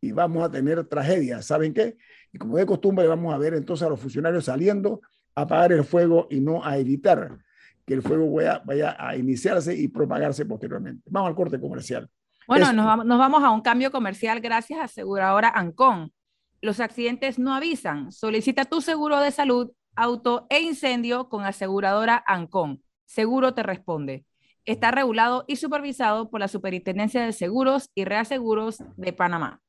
[0.00, 1.96] y vamos a tener tragedias, ¿saben qué?
[2.32, 5.00] Y como de costumbre vamos a ver entonces a los funcionarios saliendo
[5.34, 7.38] a apagar el fuego y no a evitar
[7.86, 11.02] que el fuego vaya, vaya a iniciarse y propagarse posteriormente.
[11.10, 12.08] Vamos al corte comercial.
[12.46, 16.12] Bueno, nos vamos, nos vamos a un cambio comercial gracias a aseguradora Ancon.
[16.60, 18.12] Los accidentes no avisan.
[18.12, 22.82] Solicita tu seguro de salud, auto e incendio con aseguradora Ancon.
[23.04, 24.24] Seguro te responde.
[24.64, 29.60] Está regulado y supervisado por la Superintendencia de Seguros y Reaseguros de Panamá.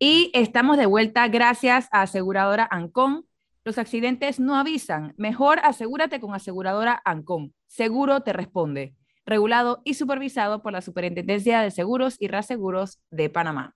[0.00, 3.26] Y estamos de vuelta gracias a aseguradora Ancon.
[3.64, 5.12] Los accidentes no avisan.
[5.16, 7.52] Mejor asegúrate con aseguradora Ancon.
[7.66, 8.94] Seguro te responde.
[9.26, 13.74] Regulado y supervisado por la Superintendencia de Seguros y Reaseguros de Panamá.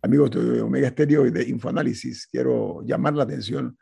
[0.00, 3.76] Amigos de Omega Stereo y de Infoanálisis, quiero llamar la atención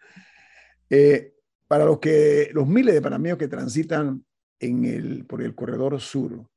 [0.91, 1.35] eh,
[1.69, 4.25] para los, que, los miles de panameños que transitan
[4.59, 6.49] en el, por el corredor sur,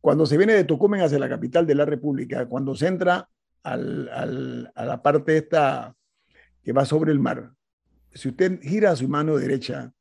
[0.00, 3.28] cuando se viene de Tocumen hacia la capital de la República, cuando se entra
[3.62, 5.94] a la parte esta
[6.62, 7.52] que va sobre el mar,
[8.14, 9.92] si usted gira su mano derecha,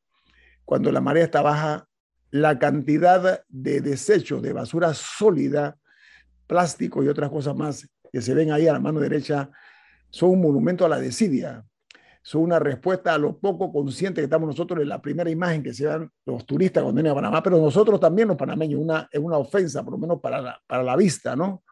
[0.65, 1.87] cuando la marea está baja,
[2.31, 5.77] la cantidad de desechos, de basura sólida,
[6.47, 9.49] plástico y otras cosas más que se ven ahí a la mano derecha,
[10.09, 11.65] son un monumento a la desidia
[12.21, 15.73] son una respuesta a lo poco consciente que estamos nosotros en la primera imagen que
[15.73, 19.19] se dan los turistas cuando vienen a Panamá, pero nosotros también los panameños, una, es
[19.19, 21.63] una ofensa, por lo menos para la, para la vista, ¿no?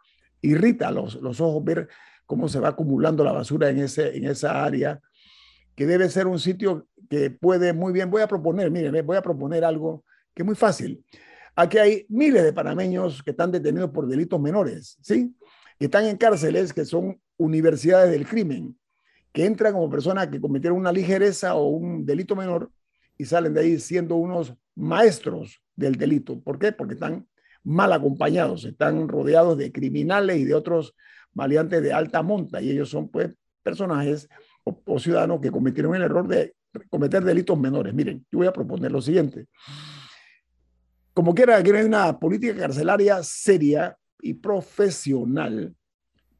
[0.47, 1.87] Irrita los, los ojos ver
[2.25, 4.99] cómo se va acumulando la basura en, ese, en esa área,
[5.75, 9.21] que debe ser un sitio que puede muy bien, voy a proponer, miren, voy a
[9.21, 11.03] proponer algo que es muy fácil.
[11.55, 15.35] Aquí hay miles de panameños que están detenidos por delitos menores, ¿sí?
[15.79, 18.75] Que están en cárceles que son universidades del crimen
[19.37, 22.71] que entran como personas que cometieron una ligereza o un delito menor
[23.19, 26.41] y salen de ahí siendo unos maestros del delito.
[26.41, 26.71] ¿Por qué?
[26.71, 27.27] Porque están
[27.67, 30.95] mal acompañados, están rodeados de criminales y de otros
[31.33, 34.27] maleantes de alta monta y ellos son pues personajes
[34.63, 36.55] o, ciudadanos que cometieron el error de
[36.89, 37.93] cometer delitos menores.
[37.93, 39.47] Miren, yo voy a proponer lo siguiente.
[41.13, 45.75] Como quiera, aquí hay una política carcelaria seria y profesional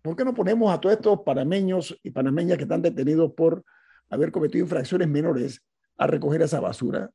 [0.08, 3.66] ¿Por qué no ponemos a todos estos panameños y panameñas que están detenidos por
[4.10, 5.62] haber cometido infracciones menores
[5.98, 7.12] a recoger esa basura?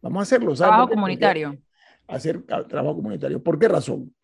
[0.00, 0.54] Vamos a hacerlo.
[0.54, 1.58] Trabajo comunitario.
[2.08, 3.42] Hacer trabajo comunitario.
[3.42, 4.14] ¿Por qué razón?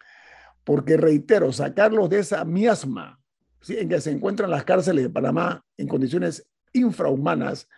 [0.64, 3.20] Porque, reitero, sacarlos de esa miasma
[3.68, 7.68] en que se encuentran las cárceles de Panamá en condiciones infrahumanas,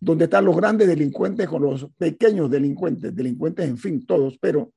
[0.00, 4.72] donde están los grandes delincuentes con los pequeños delincuentes, delincuentes en fin, todos, pero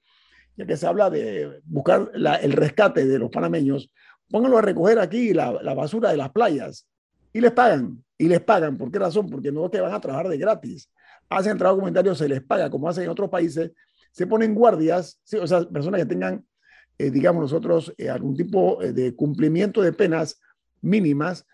[0.56, 3.92] ya que se habla de buscar el rescate de los panameños,
[4.30, 6.88] pónganlo a recoger aquí la, basura de las playas
[7.34, 8.04] y les pagan.
[8.18, 8.78] Y les pagan.
[8.78, 9.30] ¿Por qué razón?
[9.30, 10.90] Porque no es que van a trabajar de gratis.
[11.28, 13.72] Hacen trabajo comunitario, se les paga, como hacen en otros países.
[14.16, 16.46] Se ponen guardias, o sea, personas que tengan,
[16.98, 20.40] eh, digamos nosotros, eh, algún tipo eh, de cumplimiento de penas
[20.82, 21.46] mínimas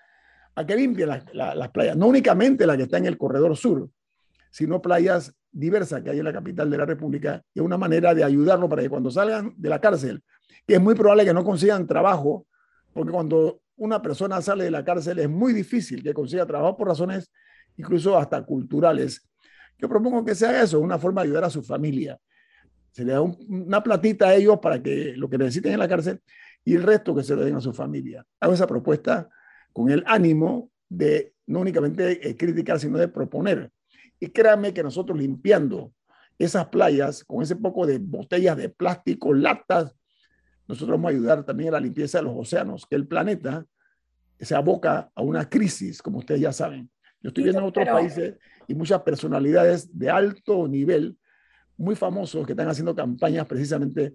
[0.54, 1.98] a que limpien las playas.
[1.98, 3.90] No únicamente las que están en el corredor sur,
[4.52, 7.42] sino playas diversas que hay en la capital de la República.
[7.52, 10.22] Y es una manera de ayudarlo para que cuando salgan de la cárcel,
[10.68, 12.46] que es muy probable que no consigan trabajo
[12.94, 16.90] porque cuando una persona sale de la cárcel es muy difícil que consiga trabajo por
[16.90, 17.32] razones
[17.76, 19.28] incluso hasta culturales.
[19.80, 22.20] Yo propongo que se haga eso, una forma de ayudar a su familia.
[22.92, 26.22] Se le da una platita a ellos para que lo que necesiten en la cárcel
[26.64, 28.26] y el resto que se lo den a su familia.
[28.40, 29.30] Hago esa propuesta
[29.74, 33.72] con el ánimo de no únicamente eh, criticar, sino de proponer.
[34.20, 35.94] Y créanme que nosotros limpiando
[36.38, 39.96] esas playas con ese poco de botellas de plástico, latas,
[40.68, 43.66] nosotros vamos a ayudar también a la limpieza de los océanos, que el planeta
[44.40, 46.90] se aboca a una crisis, como ustedes ya saben.
[47.22, 48.36] Yo estoy viendo en otros países
[48.68, 51.18] y muchas personalidades de alto nivel,
[51.82, 54.14] muy famosos, que están haciendo campañas precisamente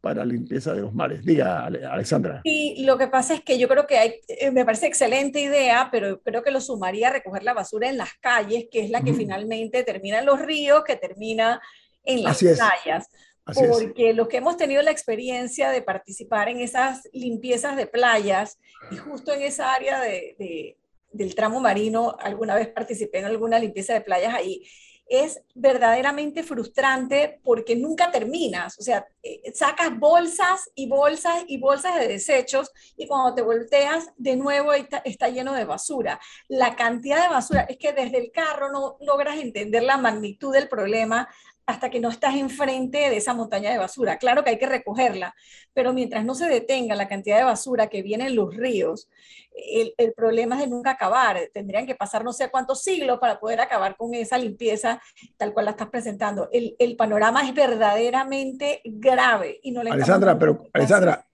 [0.00, 1.24] para limpieza de los mares.
[1.24, 2.40] Diga, Alexandra.
[2.44, 5.88] Y lo que pasa es que yo creo que hay, eh, me parece excelente idea,
[5.92, 9.02] pero creo que lo sumaría a recoger la basura en las calles, que es la
[9.02, 11.60] que finalmente termina en los ríos, que termina
[12.04, 13.08] en las playas
[13.54, 18.58] porque los que hemos tenido la experiencia de participar en esas limpiezas de playas
[18.90, 20.76] y justo en esa área de,
[21.12, 24.62] del tramo marino, alguna vez participé en alguna limpieza de playas ahí,
[25.10, 31.96] es verdaderamente frustrante porque nunca terminas, o sea, eh, sacas bolsas y bolsas y bolsas
[31.96, 36.20] de desechos y cuando te volteas de nuevo está, está lleno de basura.
[36.46, 40.68] La cantidad de basura es que desde el carro no logras entender la magnitud del
[40.68, 41.28] problema
[41.70, 44.18] hasta que no estás enfrente de esa montaña de basura.
[44.18, 45.34] Claro que hay que recogerla,
[45.72, 49.08] pero mientras no se detenga la cantidad de basura que viene en los ríos,
[49.52, 51.38] el, el, problema es de nunca acabar.
[51.52, 55.00] Tendrían que pasar no sé cuántos siglos para poder acabar con esa limpieza
[55.36, 56.48] tal cual la estás presentando.
[56.52, 61.26] El, el panorama es verdaderamente grave y no le Alessandra, pero Alessandra,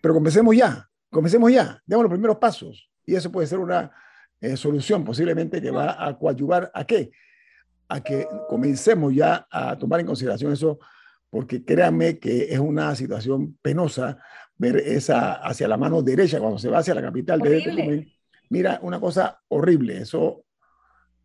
[0.00, 3.90] pero comencemos ya, comencemos ya, demos los primeros pasos y eso puede ser una
[4.40, 7.10] eh, solución posiblemente que va a coadyuvar a qué?
[7.88, 10.78] A que comencemos ya a tomar en consideración eso,
[11.30, 14.18] porque créanme que es una situación penosa
[14.56, 18.12] ver esa hacia la mano derecha cuando se va hacia la capital de
[18.50, 20.44] Mira, una cosa horrible, eso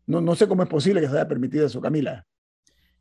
[0.06, 2.26] no, no sé cómo es posible que se haya permitido eso, Camila.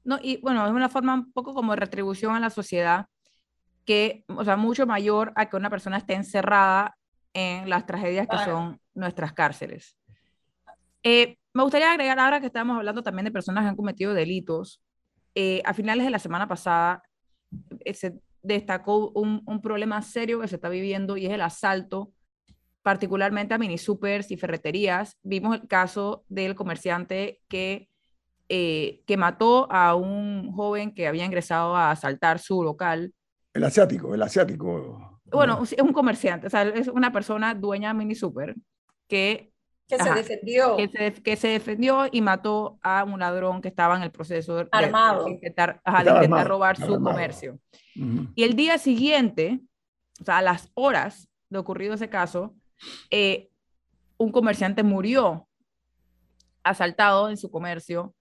[0.05, 3.07] No, y bueno, es una forma un poco como de retribución a la sociedad
[3.85, 6.97] que, o sea, mucho mayor a que una persona esté encerrada
[7.33, 9.97] en las tragedias que son nuestras cárceles.
[11.03, 14.81] Eh, me gustaría agregar ahora que estamos hablando también de personas que han cometido delitos.
[15.35, 17.03] Eh, a finales de la semana pasada
[17.79, 22.11] eh, se destacó un, un, problema serio que se está viviendo y es el asalto,
[22.81, 25.17] particularmente a mini supers y ferreterías.
[25.23, 27.89] Vimos el caso del comerciante que,
[28.49, 33.13] eh, que mató a un joven que había ingresado a asaltar su local.
[33.53, 35.21] El asiático, el asiático.
[35.25, 38.55] Bueno, es un comerciante, o sea, es una persona dueña de mini super
[39.07, 39.52] que
[39.97, 40.77] que se defendió.
[40.77, 44.55] Que se, que se, defendió y mató a un ladrón que estaba en el proceso
[44.55, 45.25] de, armado.
[45.25, 47.03] de intentar, ajá, de intentar robar su armado.
[47.03, 47.59] comercio.
[47.95, 48.31] Uh -huh.
[48.35, 49.59] Y el día siguiente,
[50.21, 52.55] o sea, a las horas de ocurrido ese caso,
[53.09, 53.49] eh,
[54.17, 55.47] un comerciante murió
[56.63, 58.15] asaltado en su comercio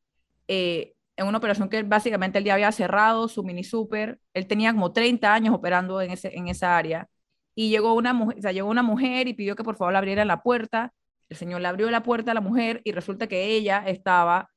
[0.49, 4.19] eh, en una operación que básicamente el día había cerrado su mini super.
[4.35, 7.09] Él tenía como 30 años operando en, ese, en esa área.
[7.55, 9.99] Y llegó una, mujer, o sea, llegó una mujer y pidió que por favor le
[9.99, 10.93] abrieran la puerta
[11.33, 14.51] el señor le abrió la puerta a la mujer y resulta que ella estaba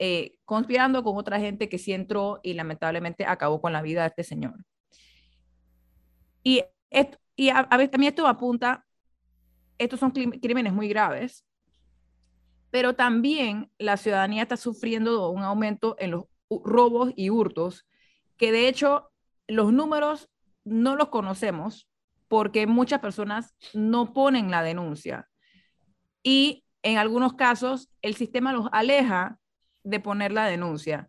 [0.00, 4.08] eh, conspirando con otra gente que sí entró y lamentablemente acabó con la vida de
[4.08, 4.54] este señor.
[6.42, 8.84] Y, esto, y a, a, a mí esto apunta,
[9.78, 11.46] estos son crímenes muy graves,
[12.72, 17.86] pero también la ciudadanía está sufriendo un aumento en los robos y hurtos,
[18.36, 19.12] que de hecho
[19.46, 20.28] los números
[20.64, 21.88] no los conocemos
[22.26, 25.29] porque muchas personas no ponen la denuncia
[26.22, 29.38] y en algunos casos el sistema los aleja
[29.84, 31.08] de poner la denuncia.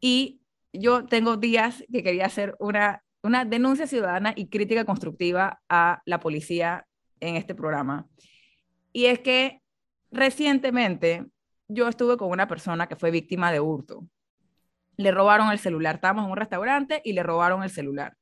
[0.00, 0.40] Y
[0.72, 6.20] yo tengo días que quería hacer una, una denuncia ciudadana y crítica constructiva a la
[6.20, 6.86] policía
[7.20, 8.06] en este programa.
[8.92, 9.60] Y es que
[10.10, 11.26] recientemente
[11.68, 14.06] yo estuve con una persona que fue víctima de hurto.
[14.96, 15.96] Le robaron el celular.
[15.96, 18.16] Estábamos en un restaurante y le robaron el celular.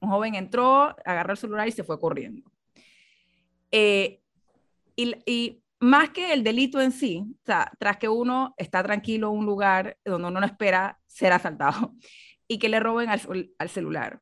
[0.00, 2.50] Un joven entró, agarró el celular y se fue corriendo.
[3.70, 4.20] Eh,
[5.26, 9.38] y, más que el delito en sí, o sea, tras que uno está tranquilo en
[9.38, 11.94] un lugar donde uno no espera ser asaltado
[12.48, 14.20] y que le roben al, al celular,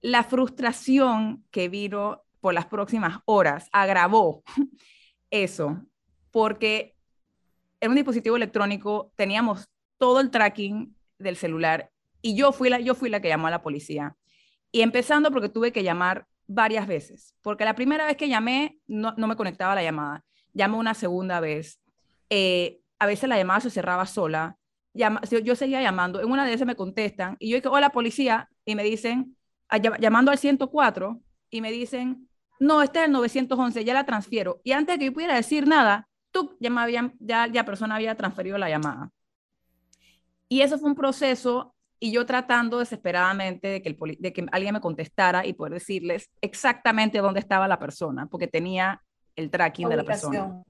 [0.00, 4.42] la frustración que vino por las próximas horas agravó
[5.30, 5.80] eso,
[6.32, 6.96] porque
[7.80, 12.94] en un dispositivo electrónico teníamos todo el tracking del celular y yo fui la, yo
[12.94, 14.16] fui la que llamó a la policía.
[14.72, 19.14] Y empezando porque tuve que llamar varias veces, porque la primera vez que llamé no,
[19.16, 20.24] no me conectaba la llamada.
[20.52, 21.80] Llamé una segunda vez.
[22.30, 24.56] Eh, a veces la llamada se cerraba sola.
[24.94, 26.20] Llama, yo seguía llamando.
[26.20, 29.36] En una de esas me contestan y yo digo, hola policía, y me dicen,
[30.00, 32.28] llamando al 104, y me dicen,
[32.58, 34.60] no, este es el 911, ya la transfiero.
[34.64, 36.70] Y antes de que yo pudiera decir nada, tú, ya,
[37.20, 39.10] ya la persona había transferido la llamada.
[40.48, 44.74] Y eso fue un proceso y yo tratando desesperadamente de que, el de que alguien
[44.74, 49.02] me contestara y poder decirles exactamente dónde estaba la persona, porque tenía
[49.34, 50.62] el tracking de la persona.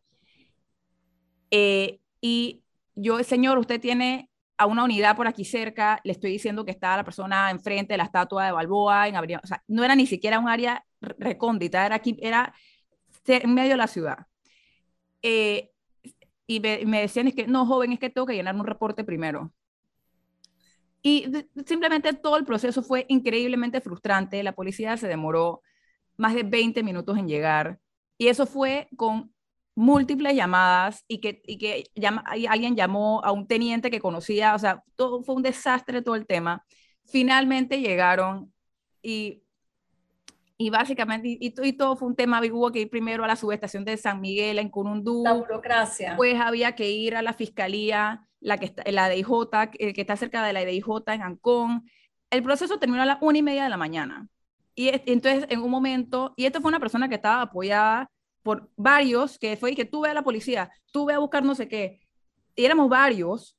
[1.50, 2.62] Eh, y
[2.94, 6.96] yo, señor, usted tiene a una unidad por aquí cerca, le estoy diciendo que está
[6.96, 10.38] la persona enfrente de la estatua de Balboa, en o sea, no era ni siquiera
[10.38, 12.54] un área recóndita, era aquí, era
[13.26, 14.26] en medio de la ciudad.
[15.22, 15.70] Eh,
[16.46, 19.04] y me, me decían, es que no, joven, es que tengo que llenar un reporte
[19.04, 19.52] primero.
[21.06, 21.24] Y
[21.64, 24.42] simplemente todo el proceso fue increíblemente frustrante.
[24.42, 25.62] La policía se demoró
[26.16, 27.78] más de 20 minutos en llegar.
[28.18, 29.32] Y eso fue con
[29.76, 34.56] múltiples llamadas y que, y que llama, y alguien llamó a un teniente que conocía.
[34.56, 36.64] O sea, todo fue un desastre todo el tema.
[37.04, 38.52] Finalmente llegaron
[39.00, 39.44] y,
[40.58, 42.40] y básicamente, y, y, todo fue un tema.
[42.40, 45.22] Hubo que ir primero a la subestación de San Miguel en Curundú.
[45.24, 46.16] La burocracia.
[46.16, 49.30] Pues había que ir a la fiscalía la, que está, la de IJ,
[49.72, 51.90] que está cerca de la de IJ en Ancón.
[52.30, 54.28] El proceso terminó a las una y media de la mañana.
[54.74, 58.10] Y entonces, en un momento, y esta fue una persona que estaba apoyada
[58.42, 61.42] por varios, que fue y que tú ve a la policía, tú ve a buscar
[61.42, 62.00] no sé qué.
[62.54, 63.56] Y éramos varios,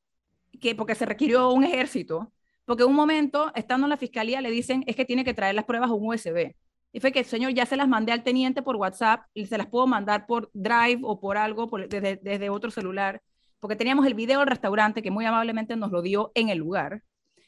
[0.61, 2.31] que porque se requirió un ejército,
[2.65, 5.55] porque en un momento, estando en la fiscalía, le dicen, es que tiene que traer
[5.55, 6.55] las pruebas a un USB.
[6.91, 9.67] Y fue que, señor, ya se las mandé al teniente por WhatsApp y se las
[9.67, 13.21] puedo mandar por Drive o por algo desde, desde otro celular,
[13.59, 17.03] porque teníamos el video del restaurante que muy amablemente nos lo dio en el lugar.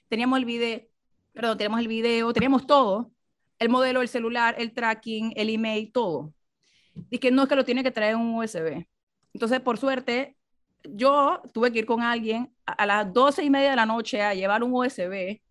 [0.07, 0.81] Teníamos el video,
[1.33, 3.11] perdón, teníamos el video, teníamos todo,
[3.59, 6.33] el modelo, el celular, el tracking, el email, todo.
[7.09, 8.85] Y que no es que lo tiene que traer un USB.
[9.33, 10.35] Entonces, por suerte,
[10.83, 14.33] yo tuve que ir con alguien a, las doce y media de la noche a
[14.33, 15.41] llevar un USB.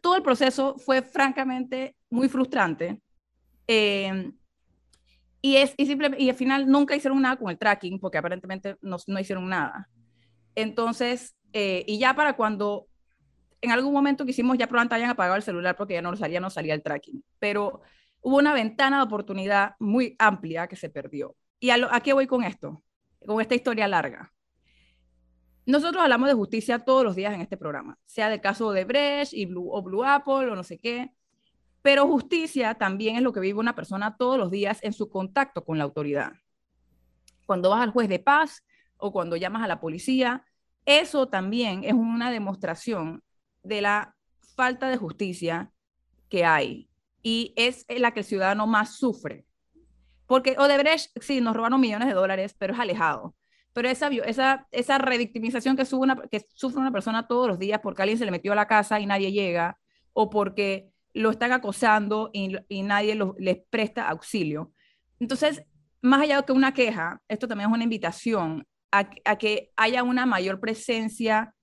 [0.00, 3.00] Todo el proceso fue francamente muy frustrante.
[3.66, 4.32] Eh,
[5.42, 8.76] y, es, y, simple, y al final nunca hicieron nada con el tracking, porque aparentemente
[8.80, 9.88] no, no hicieron nada.
[10.54, 12.88] Entonces, eh, y ya para cuando
[13.60, 16.50] en algún momento quisimos ya probablemente hayan apagado el celular porque ya no salía, no
[16.50, 17.22] salía el tracking.
[17.38, 17.82] Pero
[18.20, 21.36] hubo una ventana de oportunidad muy amplia que se perdió.
[21.60, 22.82] ¿Y a, a qué voy con esto?
[23.24, 24.32] Con esta historia larga.
[25.66, 29.32] Nosotros hablamos de justicia todos los días en este programa, sea del caso de Brecht
[29.32, 31.10] y Blue, o Blue Apple o no sé qué,
[31.82, 35.64] pero justicia también es lo que vive una persona todos los días en su contacto
[35.64, 36.34] con la autoridad.
[37.46, 38.64] Cuando vas al juez de paz
[38.96, 40.44] o cuando llamas a la policía,
[40.84, 43.24] eso también es una demostración
[43.64, 44.16] de la
[44.54, 45.72] falta de justicia
[46.28, 46.88] que hay
[47.22, 49.46] y es la que el ciudadano más sufre.
[50.26, 53.34] Porque Odebrecht, sí, nos robaron millones de dólares, pero es alejado.
[53.76, 57.78] Pero esa, esa, esa revictimización que, sube una, que sufre una persona todos los días
[57.82, 59.78] porque alguien se le metió a la casa y nadie llega,
[60.14, 64.72] o porque lo están acosando y, y nadie les presta auxilio.
[65.20, 65.62] Entonces,
[66.00, 70.02] más allá de que una queja, esto también es una invitación a, a que haya
[70.04, 71.54] una mayor presencia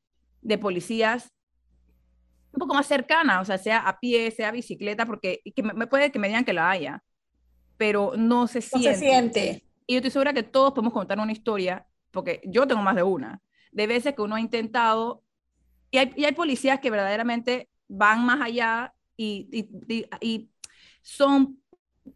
[0.44, 1.34] de policías
[2.52, 5.88] un poco más cercana, o sea, sea a pie, sea a bicicleta, porque que me,
[5.88, 7.04] puede que me digan que la haya,
[7.76, 8.90] pero no se siente.
[8.90, 9.64] No se siente.
[9.88, 13.04] Y yo estoy segura que todos podemos contar una historia, porque yo tengo más de
[13.04, 13.42] una,
[13.72, 15.24] de veces que uno ha intentado,
[15.92, 20.50] y hay, y hay policías que verdaderamente van más allá y, y, y,
[21.02, 21.60] son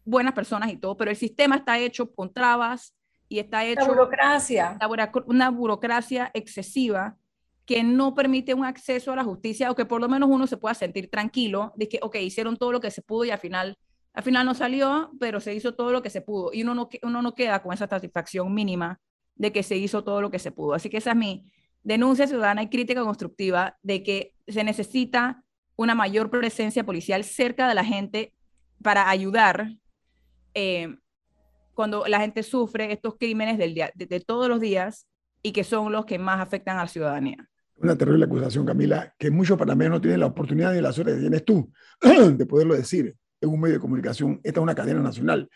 [0.04, 2.94] buenas personas y todo, pero el sistema está hecho con trabas
[3.28, 3.82] y está hecho...
[3.82, 4.78] La burocracia.
[5.26, 7.18] una burocracia excesiva
[7.66, 10.56] que no permite un acceso a la justicia o que por lo menos uno se
[10.56, 13.76] pueda sentir tranquilo de que, ok, hicieron todo lo que se pudo y al final,
[14.14, 16.88] al final no salió, pero se hizo todo lo que se pudo y uno no,
[17.02, 18.98] uno no queda con esa satisfacción mínima
[19.38, 20.74] de que se hizo todo lo que se pudo.
[20.74, 21.50] Así que esa es mi
[21.82, 25.44] denuncia ciudadana y crítica constructiva de que se necesita
[25.76, 28.34] una mayor presencia policial cerca de la gente
[28.82, 29.72] para ayudar
[30.54, 30.96] eh,
[31.72, 35.06] cuando la gente sufre estos crímenes del día, de, todos los días
[35.42, 37.48] y que son los que más afectan a la ciudadanía
[37.80, 41.20] una terrible acusación, Camila, que muchos panameños no tienen la oportunidad ni la suerte que
[41.20, 41.72] tienes tú
[42.36, 44.40] de poderlo decir en un medio de comunicación.
[44.42, 45.48] Esta es una cadena nacional.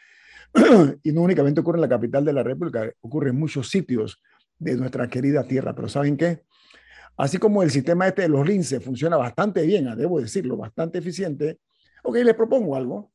[1.03, 4.23] Y no únicamente ocurre en la capital de la República, ocurre en muchos sitios
[4.59, 5.75] de nuestra querida tierra.
[5.75, 6.43] Pero ¿saben qué?
[7.17, 10.99] Así como el sistema este de los lince funciona bastante bien, ah, debo decirlo, bastante
[10.99, 11.59] eficiente,
[12.03, 13.13] ok, les propongo algo.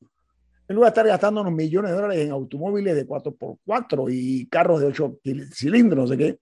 [0.68, 4.82] En lugar de estar gastando unos millones de dólares en automóviles de 4x4 y carros
[4.82, 5.20] de 8
[5.54, 6.40] cilindros, no sé qué,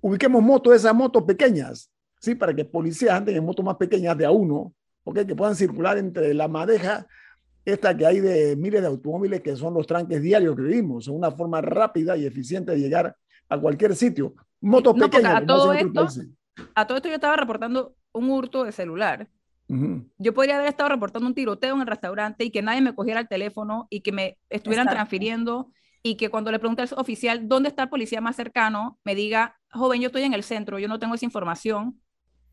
[0.00, 1.90] ubiquemos motos, esas motos pequeñas,
[2.20, 2.34] ¿sí?
[2.34, 5.26] Para que policías anden en motos más pequeñas de a uno, ¿ok?
[5.26, 7.06] Que puedan circular entre la madeja
[7.64, 11.16] esta que hay de miles de automóviles que son los tranques diarios que vivimos, son
[11.16, 13.16] una forma rápida y eficiente de llegar
[13.48, 14.34] a cualquier sitio.
[14.60, 15.42] Motos pequeñas.
[15.42, 16.06] A todo, esto,
[16.74, 19.28] a todo esto yo estaba reportando un hurto de celular.
[20.18, 23.20] Yo podría haber estado reportando un tiroteo en el restaurante y que nadie me cogiera
[23.20, 27.70] el teléfono y que me estuvieran transfiriendo y que cuando le pregunte al oficial dónde
[27.70, 30.98] está el policía más cercano, me diga, joven, yo estoy en el centro, yo no
[30.98, 31.98] tengo esa información,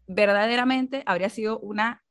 [0.07, 2.01] verdaderamente habría sido una,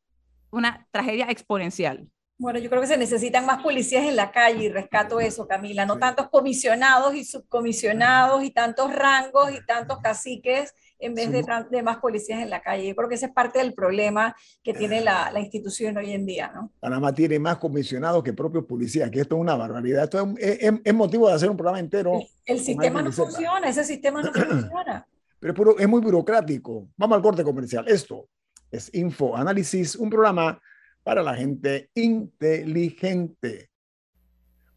[0.50, 2.06] una tragedia exponencial.
[2.40, 5.84] Bueno, yo creo que se necesitan más policías en la calle y rescato eso, Camila,
[5.84, 11.82] no tantos comisionados y subcomisionados y tantos rangos y tantos caciques en vez de, de,
[11.82, 12.88] más policías en la calle.
[12.88, 16.24] Yo creo que ese es parte del problema que tiene la, la, institución hoy en
[16.24, 16.72] día, ¿no?
[16.80, 20.04] Panamá tiene más comisionados que propios policías, que esto es una barbaridad.
[20.04, 22.14] Esto es, es, motivo de hacer un programa entero.
[22.46, 25.06] El, el sistema no funciona, ese sistema no funciona.
[25.38, 26.88] Pero es muy burocrático.
[26.96, 27.86] Vamos al corte comercial.
[27.86, 28.30] Esto
[28.70, 30.58] es Info Análisis, un programa
[31.02, 33.70] para la gente inteligente.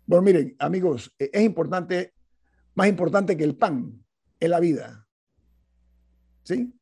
[0.05, 2.13] Bueno, miren, amigos, es importante,
[2.75, 4.03] más importante que el pan,
[4.39, 5.07] es la vida.
[6.43, 6.73] ¿sí?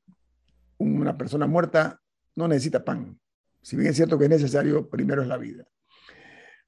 [0.77, 2.01] Una persona muerta
[2.35, 3.19] no necesita pan.
[3.61, 5.65] Si bien es cierto que es necesario, primero es la vida.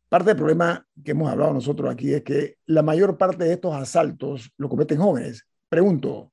[0.09, 3.73] Parte del problema que hemos hablado nosotros aquí es que la mayor parte de estos
[3.73, 5.47] asaltos lo cometen jóvenes.
[5.69, 6.31] Pregunto,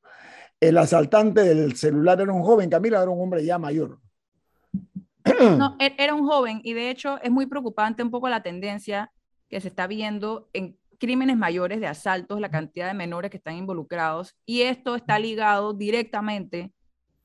[0.60, 3.98] el asaltante del celular era un joven, Camila era un hombre ya mayor.
[5.58, 9.12] No, e-, era un joven y de hecho es muy preocupante un poco la tendencia
[9.48, 13.56] que se está viendo en crímenes mayores de asaltos, la cantidad de menores que están
[13.56, 16.72] involucrados y esto está ligado directamente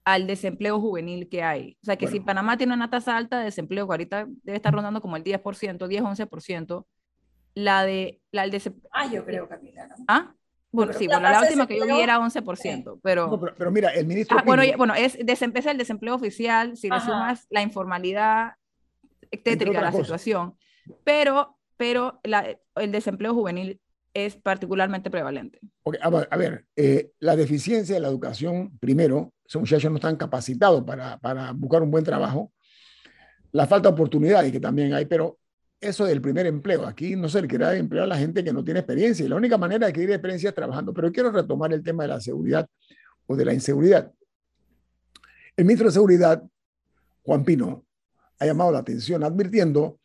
[0.05, 1.77] al desempleo juvenil que hay.
[1.81, 4.73] O sea, que si Panamá tiene una tasa alta de desempleo, que ahorita debe estar
[4.73, 6.85] rondando como el 10%, 10-11%,
[7.55, 8.61] la de la del.
[8.91, 9.95] Ah, yo creo, Camila, ¿no?
[10.07, 10.35] ¿Ah?
[10.75, 13.39] Bueno, sí, bueno, la última que yo vi era 11%, pero...
[13.57, 13.71] pero...
[13.71, 14.37] mira, el ministro...
[14.37, 18.53] Ah, bueno, bueno, es, desempieza el desempleo oficial, si le sumas la informalidad
[19.43, 20.55] tétrica de la situación,
[21.03, 23.79] pero, pero la, el desempleo juvenil
[24.13, 25.59] es particularmente prevalente.
[25.83, 30.83] Okay, a, ver, eh, la deficiencia de la educación, primero, esos muchachos no están capacitados
[30.83, 32.51] para, para buscar un buen trabajo,
[33.51, 35.37] la falta de oportunidades que también hay, pero
[35.85, 36.85] eso del primer empleo.
[36.85, 39.35] Aquí no se le quiere emplear a la gente que no tiene experiencia y la
[39.35, 40.93] única manera de adquirir experiencia es trabajando.
[40.93, 42.67] Pero quiero retomar el tema de la seguridad
[43.27, 44.11] o de la inseguridad.
[45.55, 46.43] El ministro de Seguridad,
[47.23, 47.85] Juan Pino,
[48.39, 49.99] ha llamado la atención advirtiendo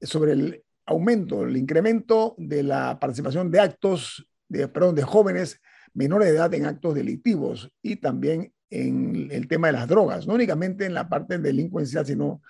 [0.00, 5.60] sobre el aumento, el incremento de la participación de actos, de, perdón, de jóvenes
[5.92, 10.34] menores de edad en actos delictivos y también en el tema de las drogas, no
[10.34, 12.40] únicamente en la parte delincuencial, sino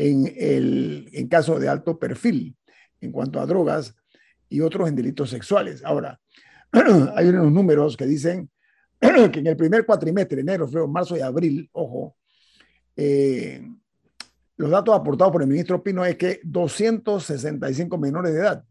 [0.00, 2.56] en, el, en caso de alto perfil
[3.02, 3.94] en cuanto a drogas
[4.48, 5.84] y otros en delitos sexuales.
[5.84, 6.18] Ahora,
[7.14, 8.48] hay unos números que dicen
[9.00, 12.16] que en el primer cuatrimestre, enero, febrero, marzo y abril, ojo,
[12.96, 13.62] eh,
[14.56, 18.64] los datos aportados por el ministro Pino es que 265 menores de edad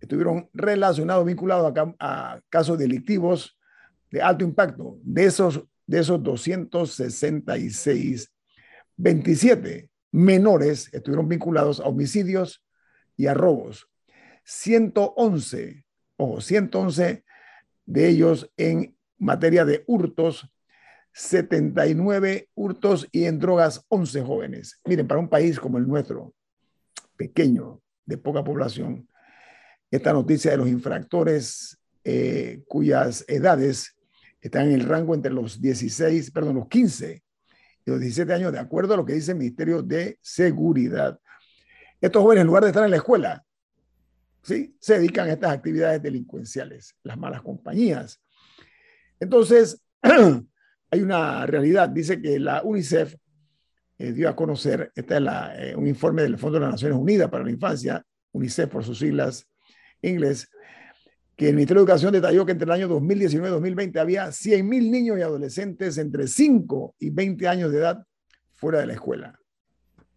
[0.00, 3.58] estuvieron relacionados, vinculados a, a casos delictivos
[4.10, 4.98] de alto impacto.
[5.02, 8.30] De esos, de esos 266,
[8.96, 12.64] 27 menores estuvieron vinculados a homicidios
[13.16, 13.88] y a robos.
[14.44, 15.84] 111,
[16.16, 17.24] o 111
[17.86, 20.48] de ellos en materia de hurtos,
[21.12, 24.80] 79 hurtos y en drogas 11 jóvenes.
[24.84, 26.34] Miren, para un país como el nuestro,
[27.16, 29.08] pequeño, de poca población,
[29.90, 33.96] esta noticia de los infractores eh, cuyas edades
[34.40, 37.21] están en el rango entre los 16, perdón, los 15 y
[37.84, 41.18] los 17 años, de acuerdo a lo que dice el Ministerio de Seguridad.
[42.00, 43.44] Estos jóvenes, en lugar de estar en la escuela,
[44.42, 44.76] ¿sí?
[44.78, 48.20] se dedican a estas actividades delincuenciales, las malas compañías.
[49.20, 51.88] Entonces, hay una realidad.
[51.88, 53.16] Dice que la UNICEF
[53.98, 55.22] eh, dio a conocer, este es
[55.58, 58.98] eh, un informe del Fondo de las Naciones Unidas para la Infancia, UNICEF por sus
[58.98, 59.46] siglas
[60.02, 60.48] en inglés,
[61.36, 64.90] que el Ministerio de Educación detalló que entre el año 2019 y 2020 había 100.000
[64.90, 68.06] niños y adolescentes entre 5 y 20 años de edad
[68.52, 69.38] fuera de la escuela.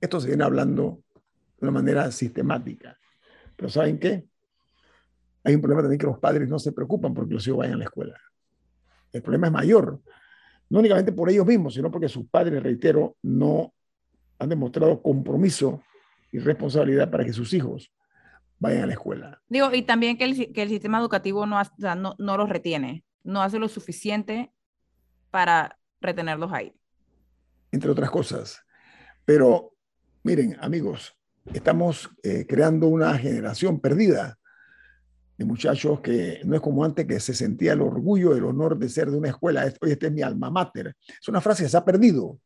[0.01, 2.97] Esto se viene hablando de una manera sistemática.
[3.55, 4.25] Pero ¿saben qué?
[5.43, 7.77] Hay un problema también que los padres no se preocupan porque los hijos vayan a
[7.77, 8.19] la escuela.
[9.11, 10.01] El problema es mayor,
[10.69, 13.73] no únicamente por ellos mismos, sino porque sus padres, reitero, no
[14.39, 15.81] han demostrado compromiso
[16.31, 17.91] y responsabilidad para que sus hijos
[18.59, 19.41] vayan a la escuela.
[19.49, 21.61] Digo, y también que el, que el sistema educativo no,
[21.97, 24.51] no, no los retiene, no hace lo suficiente
[25.31, 26.73] para retenerlos ahí.
[27.71, 28.61] Entre otras cosas.
[29.25, 29.73] Pero
[30.23, 31.15] miren, amigos,
[31.53, 34.37] estamos eh, creando una generación perdida
[35.37, 38.87] de muchachos que no es como antes que se sentía el orgullo, el honor de
[38.89, 39.71] ser de una escuela.
[39.81, 40.95] Hoy este es mi alma mater.
[41.21, 42.39] Es una frase que se ha perdido.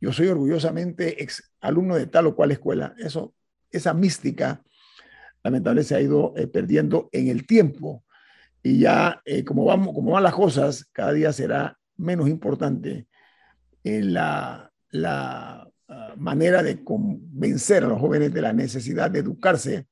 [0.00, 2.94] Yo soy orgullosamente ex alumno de tal o cual escuela.
[2.98, 3.34] Eso,
[3.70, 4.62] esa mística
[5.44, 8.02] lamentablemente se ha ido eh, perdiendo en el tiempo.
[8.62, 13.06] Y ya, eh, como, vamos, como van las cosas, cada día será menos importante
[13.84, 19.86] en la, la ah, manera de convencer a los jóvenes de la necesidad de educarse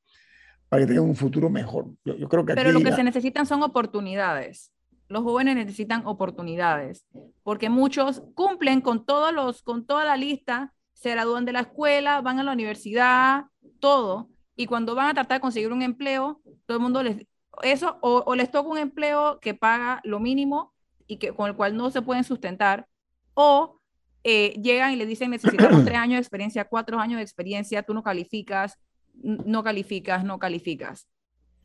[0.71, 1.89] para que tengan un futuro mejor.
[2.03, 4.73] Yo, creo que Pero lo que se necesitan son oportunidades.
[5.07, 7.05] Los jóvenes necesitan oportunidades,
[7.43, 12.23] porque muchos cumplen con, todos los, con toda la lista, se gradúan de la escuela,
[12.23, 13.45] van a la universidad,
[13.81, 14.31] todo,
[14.63, 17.27] y cuando van a tratar de conseguir un empleo, todo el mundo les,
[17.65, 20.73] eso, o, les toca un empleo que paga lo mínimo
[21.09, 22.87] y que, con el cual no se pueden sustentar,
[23.35, 23.81] o
[24.23, 27.93] eh, llegan y le dicen necesitamos tres años de experiencia, cuatro años de experiencia, tú
[27.93, 28.79] no calificas,
[29.15, 31.09] no calificas, no calificas.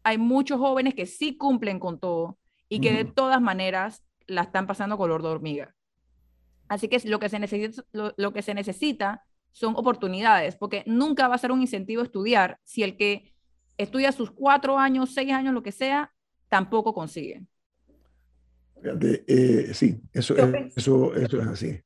[0.02, 2.40] Hay muchos jóvenes que sí cumplen con todo
[2.70, 5.76] y que de todas maneras la están pasando color de hormiga.
[6.68, 11.36] Así que lo que se necesita, lo que se necesita son oportunidades, porque nunca va
[11.36, 13.34] a ser un incentivo estudiar si el que
[13.78, 16.14] estudia sus cuatro años, seis años, lo que sea,
[16.50, 17.44] tampoco consigue.
[18.84, 20.36] Eh, sí, eso,
[20.76, 21.82] eso, eso, es así.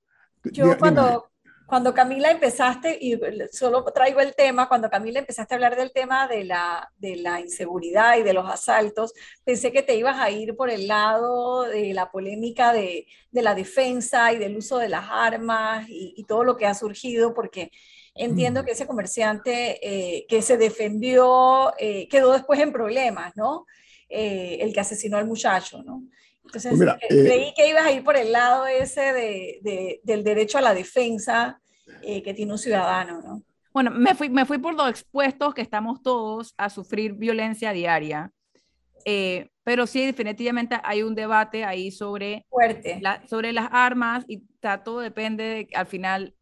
[0.52, 1.31] Yo cuando,
[1.72, 3.18] cuando Camila empezaste, y
[3.54, 7.40] solo traigo el tema, cuando Camila empezaste a hablar del tema de la, de la
[7.40, 9.14] inseguridad y de los asaltos,
[9.46, 13.56] pensé que te ibas a ir por el lado de la polémica de, de la
[13.56, 17.72] defensa y del uso de las armas y, y todo lo que ha surgido, porque
[18.16, 23.66] entiendo que ese comerciante eh, que se defendió eh, quedó después en problemas, ¿no?
[24.10, 26.04] Eh, el que asesinó al muchacho, ¿no?
[26.44, 30.62] Entonces, pues creí que ibas a ir por el lado ese de, del derecho a
[30.62, 31.61] la defensa
[32.02, 33.44] que tiene un ciudadano, ¿no?
[33.74, 38.32] Bueno, me fui, me fui por los expuestos que estamos todos a sufrir violencia diaria.
[39.64, 43.02] pero sí, definitivamente hay un debate ahí sobre, Fuerte.
[43.28, 44.44] sobre las armas y
[44.84, 46.36] todo depende de, al final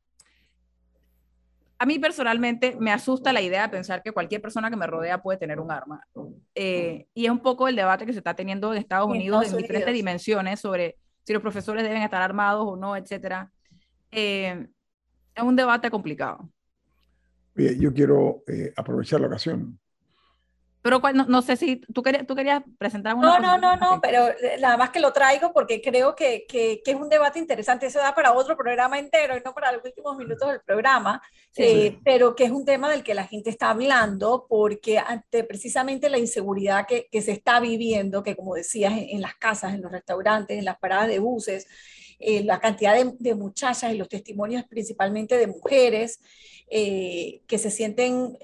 [1.82, 5.22] a mí personalmente me asusta la idea de pensar que cualquier persona que me rodea
[5.22, 6.06] puede tener un arma.
[6.54, 9.58] Eh, y es un poco el debate que se está teniendo en Estados Unidos en,
[9.58, 13.47] diferentes dimensiones sobre si los profesores deben estar armados o no, etc.
[14.12, 14.68] Eh,
[15.40, 16.50] es un debate complicado.
[17.56, 19.80] yo quiero eh, aprovechar la ocasión
[20.82, 23.38] pero no, no, sé si tú querías, tú querías presentar una.
[23.38, 26.82] No, no, no, no, pero eh, nada más que lo traigo porque creo que, que,
[26.84, 27.88] que, es un debate interesante.
[27.88, 31.22] Eso da para otro programa entero y no para los últimos minutos del programa,
[31.58, 36.10] eh, pero que es un tema del que la gente está hablando porque ante precisamente
[36.10, 39.92] la inseguridad que, que se está viviendo, que como decías, en, las casas, en los
[39.92, 41.68] restaurantes, en las paradas de buses,
[42.20, 46.20] eh, la cantidad de, muchachas y los testimonios principalmente de mujeres
[46.70, 48.38] que se sienten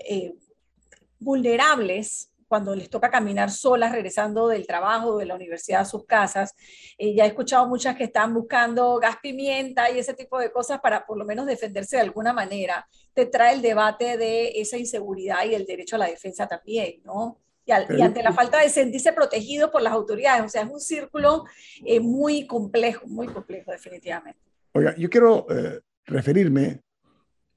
[1.20, 6.56] vulnerables cuando les toca caminar solas regresando del trabajo, de la universidad a sus casas.
[6.98, 10.80] Eh, ya he escuchado muchas que están buscando gas pimienta y ese tipo de cosas
[10.80, 12.88] para por lo menos defenderse de alguna manera.
[13.14, 17.40] Te trae el debate de esa inseguridad y el derecho a la defensa también, ¿no?
[17.66, 20.46] Y, ante la falta de sentirse protegido por las autoridades.
[20.46, 21.46] O sea, es un círculo
[21.84, 24.40] eh, muy complejo, muy complejo, definitivamente.
[24.74, 26.82] Oiga, yo quiero eh, referirme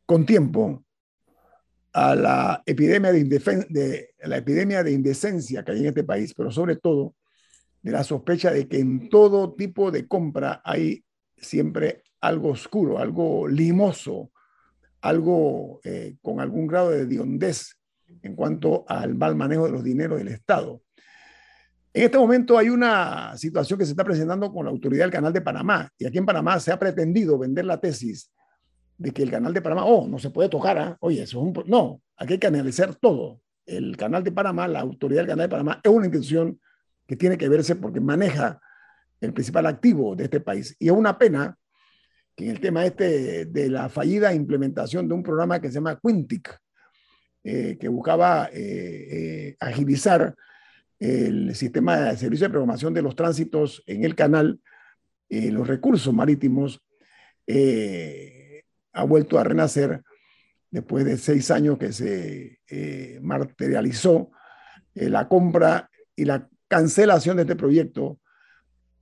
[0.06, 0.82] con tiempo
[1.92, 3.24] a la epidemia de,
[3.68, 7.14] de, la epidemia de indecencia que hay en este país, pero sobre todo
[7.82, 11.04] de la sospecha de que en todo tipo de compra hay
[11.36, 14.30] siempre algo oscuro, algo limoso,
[15.00, 17.77] algo eh, con algún grado de diondez
[18.22, 20.82] en cuanto al mal manejo de los dineros del Estado.
[21.92, 25.32] En este momento hay una situación que se está presentando con la autoridad del Canal
[25.32, 28.30] de Panamá y aquí en Panamá se ha pretendido vender la tesis
[28.98, 30.96] de que el canal de Panamá, oh, no se puede tocar, ¿ah?
[31.00, 31.64] oye, eso es un...
[31.66, 33.40] No, aquí hay que analizar todo.
[33.64, 36.60] El canal de Panamá, la autoridad del canal de Panamá, es una intención
[37.06, 38.60] que tiene que verse porque maneja
[39.20, 40.76] el principal activo de este país.
[40.78, 41.56] Y es una pena
[42.34, 45.98] que en el tema este de la fallida implementación de un programa que se llama
[46.00, 46.58] Quintic,
[47.50, 50.36] eh, que buscaba eh, eh, agilizar
[50.98, 54.60] el sistema de servicio de programación de los tránsitos en el canal,
[55.30, 56.82] los recursos marítimos,
[58.92, 60.02] ha vuelto a renacer
[60.70, 62.58] después de seis años que se
[63.22, 64.30] materializó
[64.94, 68.20] la compra y la cancelación de este proyecto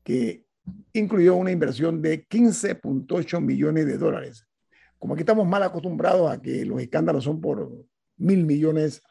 [0.05, 0.45] que
[0.93, 4.47] incluyó una inversión de 15.8 millones de dólares.
[5.01, 7.87] Como aquí estamos mal acostumbrados a que los escándalos son por
[8.17, 9.03] mil millones,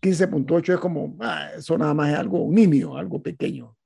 [0.00, 3.76] 15.8 es como, ah, eso nada más es algo nimio, algo pequeño.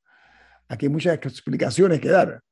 [0.69, 2.43] Aquí hay muchas explicaciones que dar.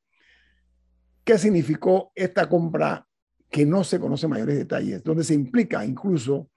[1.25, 3.07] ¿Qué significó esta compra
[3.51, 6.51] que no se conocen mayores detalles, donde se implica incluso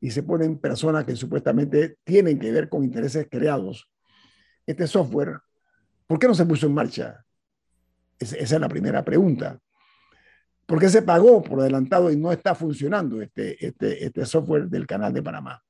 [0.00, 3.88] y se ponen personas que supuestamente tienen que ver con intereses creados.
[4.66, 5.40] Este software,
[6.06, 7.24] ¿por qué no se puso en marcha?
[8.18, 9.60] esa es la primera pregunta.
[10.68, 14.86] ¿Por qué se pagó por adelantado y no está funcionando este, este, este software del
[14.86, 15.64] canal de Panamá?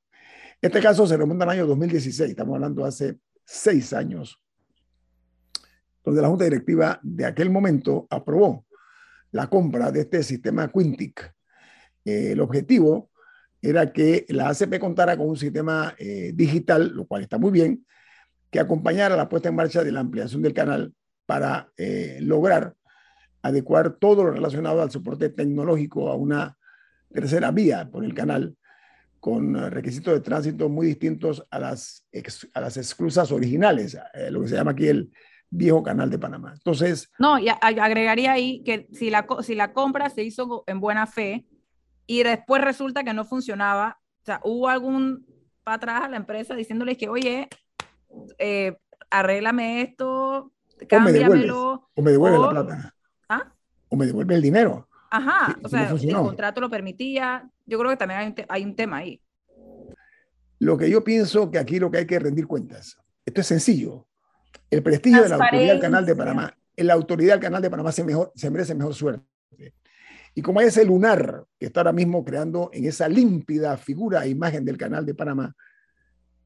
[0.61, 4.43] Este caso se remonta al año 2016, estamos hablando hace seis años,
[6.03, 8.65] donde la Junta Directiva de aquel momento aprobó
[9.31, 11.33] la compra de este sistema Quintic.
[12.03, 13.09] Eh, el objetivo
[13.61, 17.85] era que la ACP contara con un sistema eh, digital, lo cual está muy bien,
[18.51, 20.93] que acompañara la puesta en marcha de la ampliación del canal
[21.25, 22.75] para eh, lograr
[23.41, 26.57] adecuar todo lo relacionado al soporte tecnológico a una
[27.13, 28.55] tercera vía por el canal,
[29.19, 32.05] con requisitos de tránsito muy distintos a las,
[32.53, 33.97] a las exclusas originales,
[34.29, 35.11] lo que se llama aquí el
[35.49, 36.53] viejo canal de Panamá.
[36.53, 37.11] Entonces...
[37.19, 41.45] No, y agregaría ahí que si la, si la compra se hizo en buena fe
[42.05, 45.25] y después resulta que no funcionaba, o sea, hubo algún
[45.63, 47.47] para atrás a la empresa diciéndole que, oye,
[48.37, 48.77] eh,
[49.09, 50.51] arréglame esto,
[50.87, 51.89] cámbiamelo.
[51.93, 52.95] O me devuelve, la plata.
[53.89, 54.87] O me devuelve el dinero.
[55.11, 57.49] Ajá, o sea, el contrato lo permitía.
[57.65, 59.21] Yo creo que también hay un, hay un tema ahí.
[60.59, 62.97] Lo que yo pienso que aquí lo que hay que rendir cuentas.
[63.25, 64.07] Esto es sencillo.
[64.69, 66.57] El prestigio de la autoridad del Canal de Panamá.
[66.75, 69.25] La autoridad del Canal de Panamá se, mejor, se merece mejor suerte.
[70.35, 74.29] Y como hay ese lunar que está ahora mismo creando en esa límpida figura e
[74.29, 75.55] imagen del canal de Panamá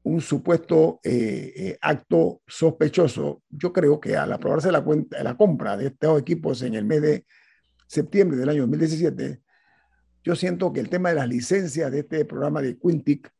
[0.04, 5.76] un supuesto eh, eh, acto sospechoso, yo creo que al aprobarse la, cuenta, la compra
[5.78, 7.26] de estos equipos en el mes de
[7.86, 9.40] septiembre del año 2017,
[10.22, 13.30] yo siento que el tema de las licencias de este programa de Quintic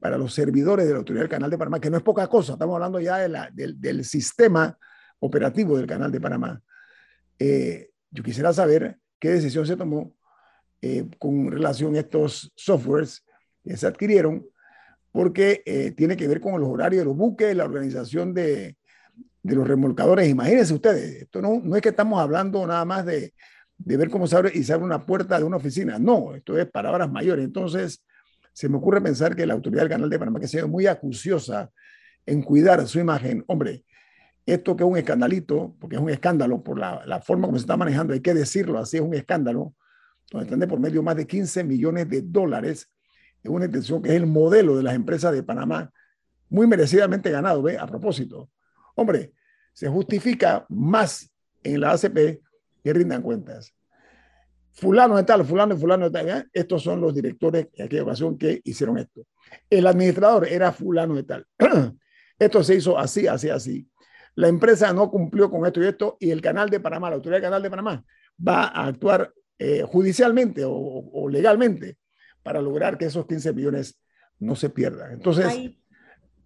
[0.00, 2.54] para los servidores de la Autoridad del Canal de Panamá, que no es poca cosa,
[2.54, 4.76] estamos hablando ya de la, del, sistema
[5.18, 6.62] operativo del Canal de Panamá.
[7.38, 10.14] Eh, yo quisiera saber qué decisión se tomó
[11.18, 13.24] con relación a estos softwares
[13.62, 14.44] que se adquirieron,
[15.12, 18.76] porque eh, tiene que ver con los horarios de los buques, la organización de,
[19.42, 20.28] de los remolcadores.
[20.28, 23.34] Imagínense ustedes, esto no, no es que estamos hablando nada más de,
[23.76, 25.98] de ver cómo se abre y se abre una puerta de una oficina.
[25.98, 27.44] No, esto es palabras mayores.
[27.44, 28.02] Entonces,
[28.52, 30.86] se me ocurre pensar que la autoridad del Canal de Panamá, que ha sido muy
[30.86, 31.70] acuciosa
[32.24, 33.84] en cuidar su imagen, hombre,
[34.46, 37.62] esto que es un escandalito, porque es un escándalo por la, la forma como se
[37.62, 39.74] está manejando, hay que decirlo así, es un escándalo,
[40.30, 42.90] donde están de por medio más de 15 millones de dólares,
[43.42, 45.90] es una intención que es el modelo de las empresas de Panamá,
[46.48, 47.78] muy merecidamente ganado, ¿ve?
[47.78, 48.50] A propósito,
[48.94, 49.32] hombre,
[49.72, 51.30] se justifica más
[51.62, 52.40] en la ACP
[52.82, 53.74] que rindan cuentas.
[54.72, 56.50] Fulano de tal, fulano, fulano de tal.
[56.52, 59.26] Estos son los directores en aquella ocasión que hicieron esto.
[59.68, 61.46] El administrador era fulano de tal.
[62.38, 63.88] esto se hizo así, así, así.
[64.34, 67.36] La empresa no cumplió con esto y esto y el canal de Panamá, la autoridad
[67.36, 68.04] del canal de Panamá,
[68.46, 71.98] va a actuar eh, judicialmente o, o, legalmente
[72.42, 73.98] para lograr que esos 15 millones
[74.38, 75.12] no se pierdan.
[75.12, 75.80] Entonces, Ay.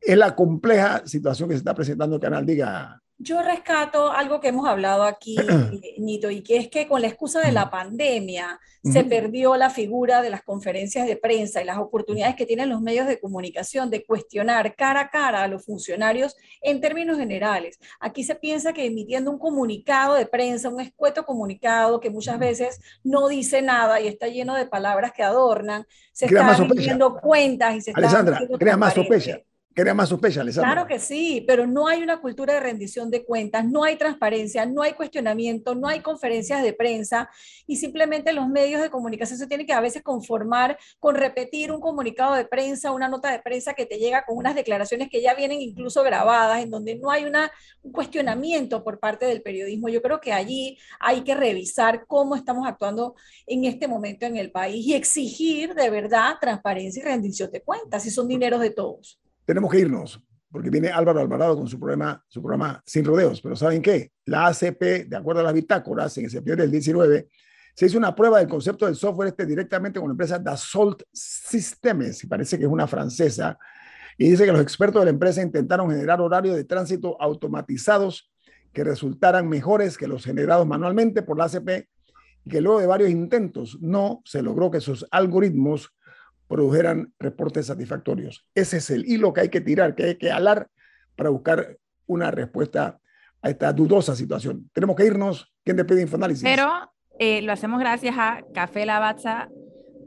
[0.00, 2.44] es la compleja situación que se está presentando el canal.
[2.44, 5.36] Diga, yo rescato algo que hemos hablado aquí,
[5.98, 10.22] Nito, y que es que con la excusa de la pandemia se perdió la figura
[10.22, 14.04] de las conferencias de prensa y las oportunidades que tienen los medios de comunicación de
[14.04, 17.80] cuestionar cara a cara a los funcionarios en términos generales.
[17.98, 22.80] Aquí se piensa que emitiendo un comunicado de prensa, un escueto comunicado que muchas veces
[23.02, 27.80] no dice nada y está lleno de palabras que adornan, se están emitiendo cuentas y
[27.80, 29.40] se Alessandra, crea más sospecha
[29.82, 30.72] crea más sospecha, Alessandra.
[30.72, 34.64] Claro que sí, pero no hay una cultura de rendición de cuentas, no hay transparencia,
[34.64, 37.28] no hay cuestionamiento, no hay conferencias de prensa
[37.66, 41.80] y simplemente los medios de comunicación se tienen que a veces conformar con repetir un
[41.80, 45.34] comunicado de prensa, una nota de prensa que te llega con unas declaraciones que ya
[45.34, 49.90] vienen incluso grabadas, en donde no hay un cuestionamiento por parte del periodismo.
[49.90, 53.14] Yo creo que allí hay que revisar cómo estamos actuando
[53.46, 58.04] en este momento en el país y exigir de verdad transparencia y rendición de cuentas,
[58.04, 60.20] si son dineros de todos tenemos que irnos,
[60.50, 63.40] porque viene Álvaro Alvarado con su programa, su programa Sin Rodeos.
[63.40, 64.12] Pero ¿saben qué?
[64.26, 67.28] La ACP, de acuerdo a las bitácoras, en septiembre del 19,
[67.74, 72.24] se hizo una prueba del concepto del software este directamente con la empresa Dassault Systems,
[72.24, 73.58] y parece que es una francesa,
[74.18, 78.32] y dice que los expertos de la empresa intentaron generar horarios de tránsito automatizados
[78.72, 81.88] que resultaran mejores que los generados manualmente por la ACP
[82.44, 85.94] y que luego de varios intentos no se logró que sus algoritmos
[86.48, 88.46] produjeran reportes satisfactorios.
[88.54, 90.68] Ese es el hilo que hay que tirar, que hay que alar
[91.16, 92.98] para buscar una respuesta
[93.42, 94.70] a esta dudosa situación.
[94.72, 95.52] Tenemos que irnos.
[95.64, 96.44] ¿Quién despide Infoanálisis?
[96.44, 96.70] Pero
[97.18, 99.48] eh, lo hacemos gracias a Café Lavazza,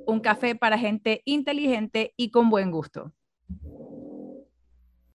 [0.06, 3.12] un café para gente inteligente y con buen gusto.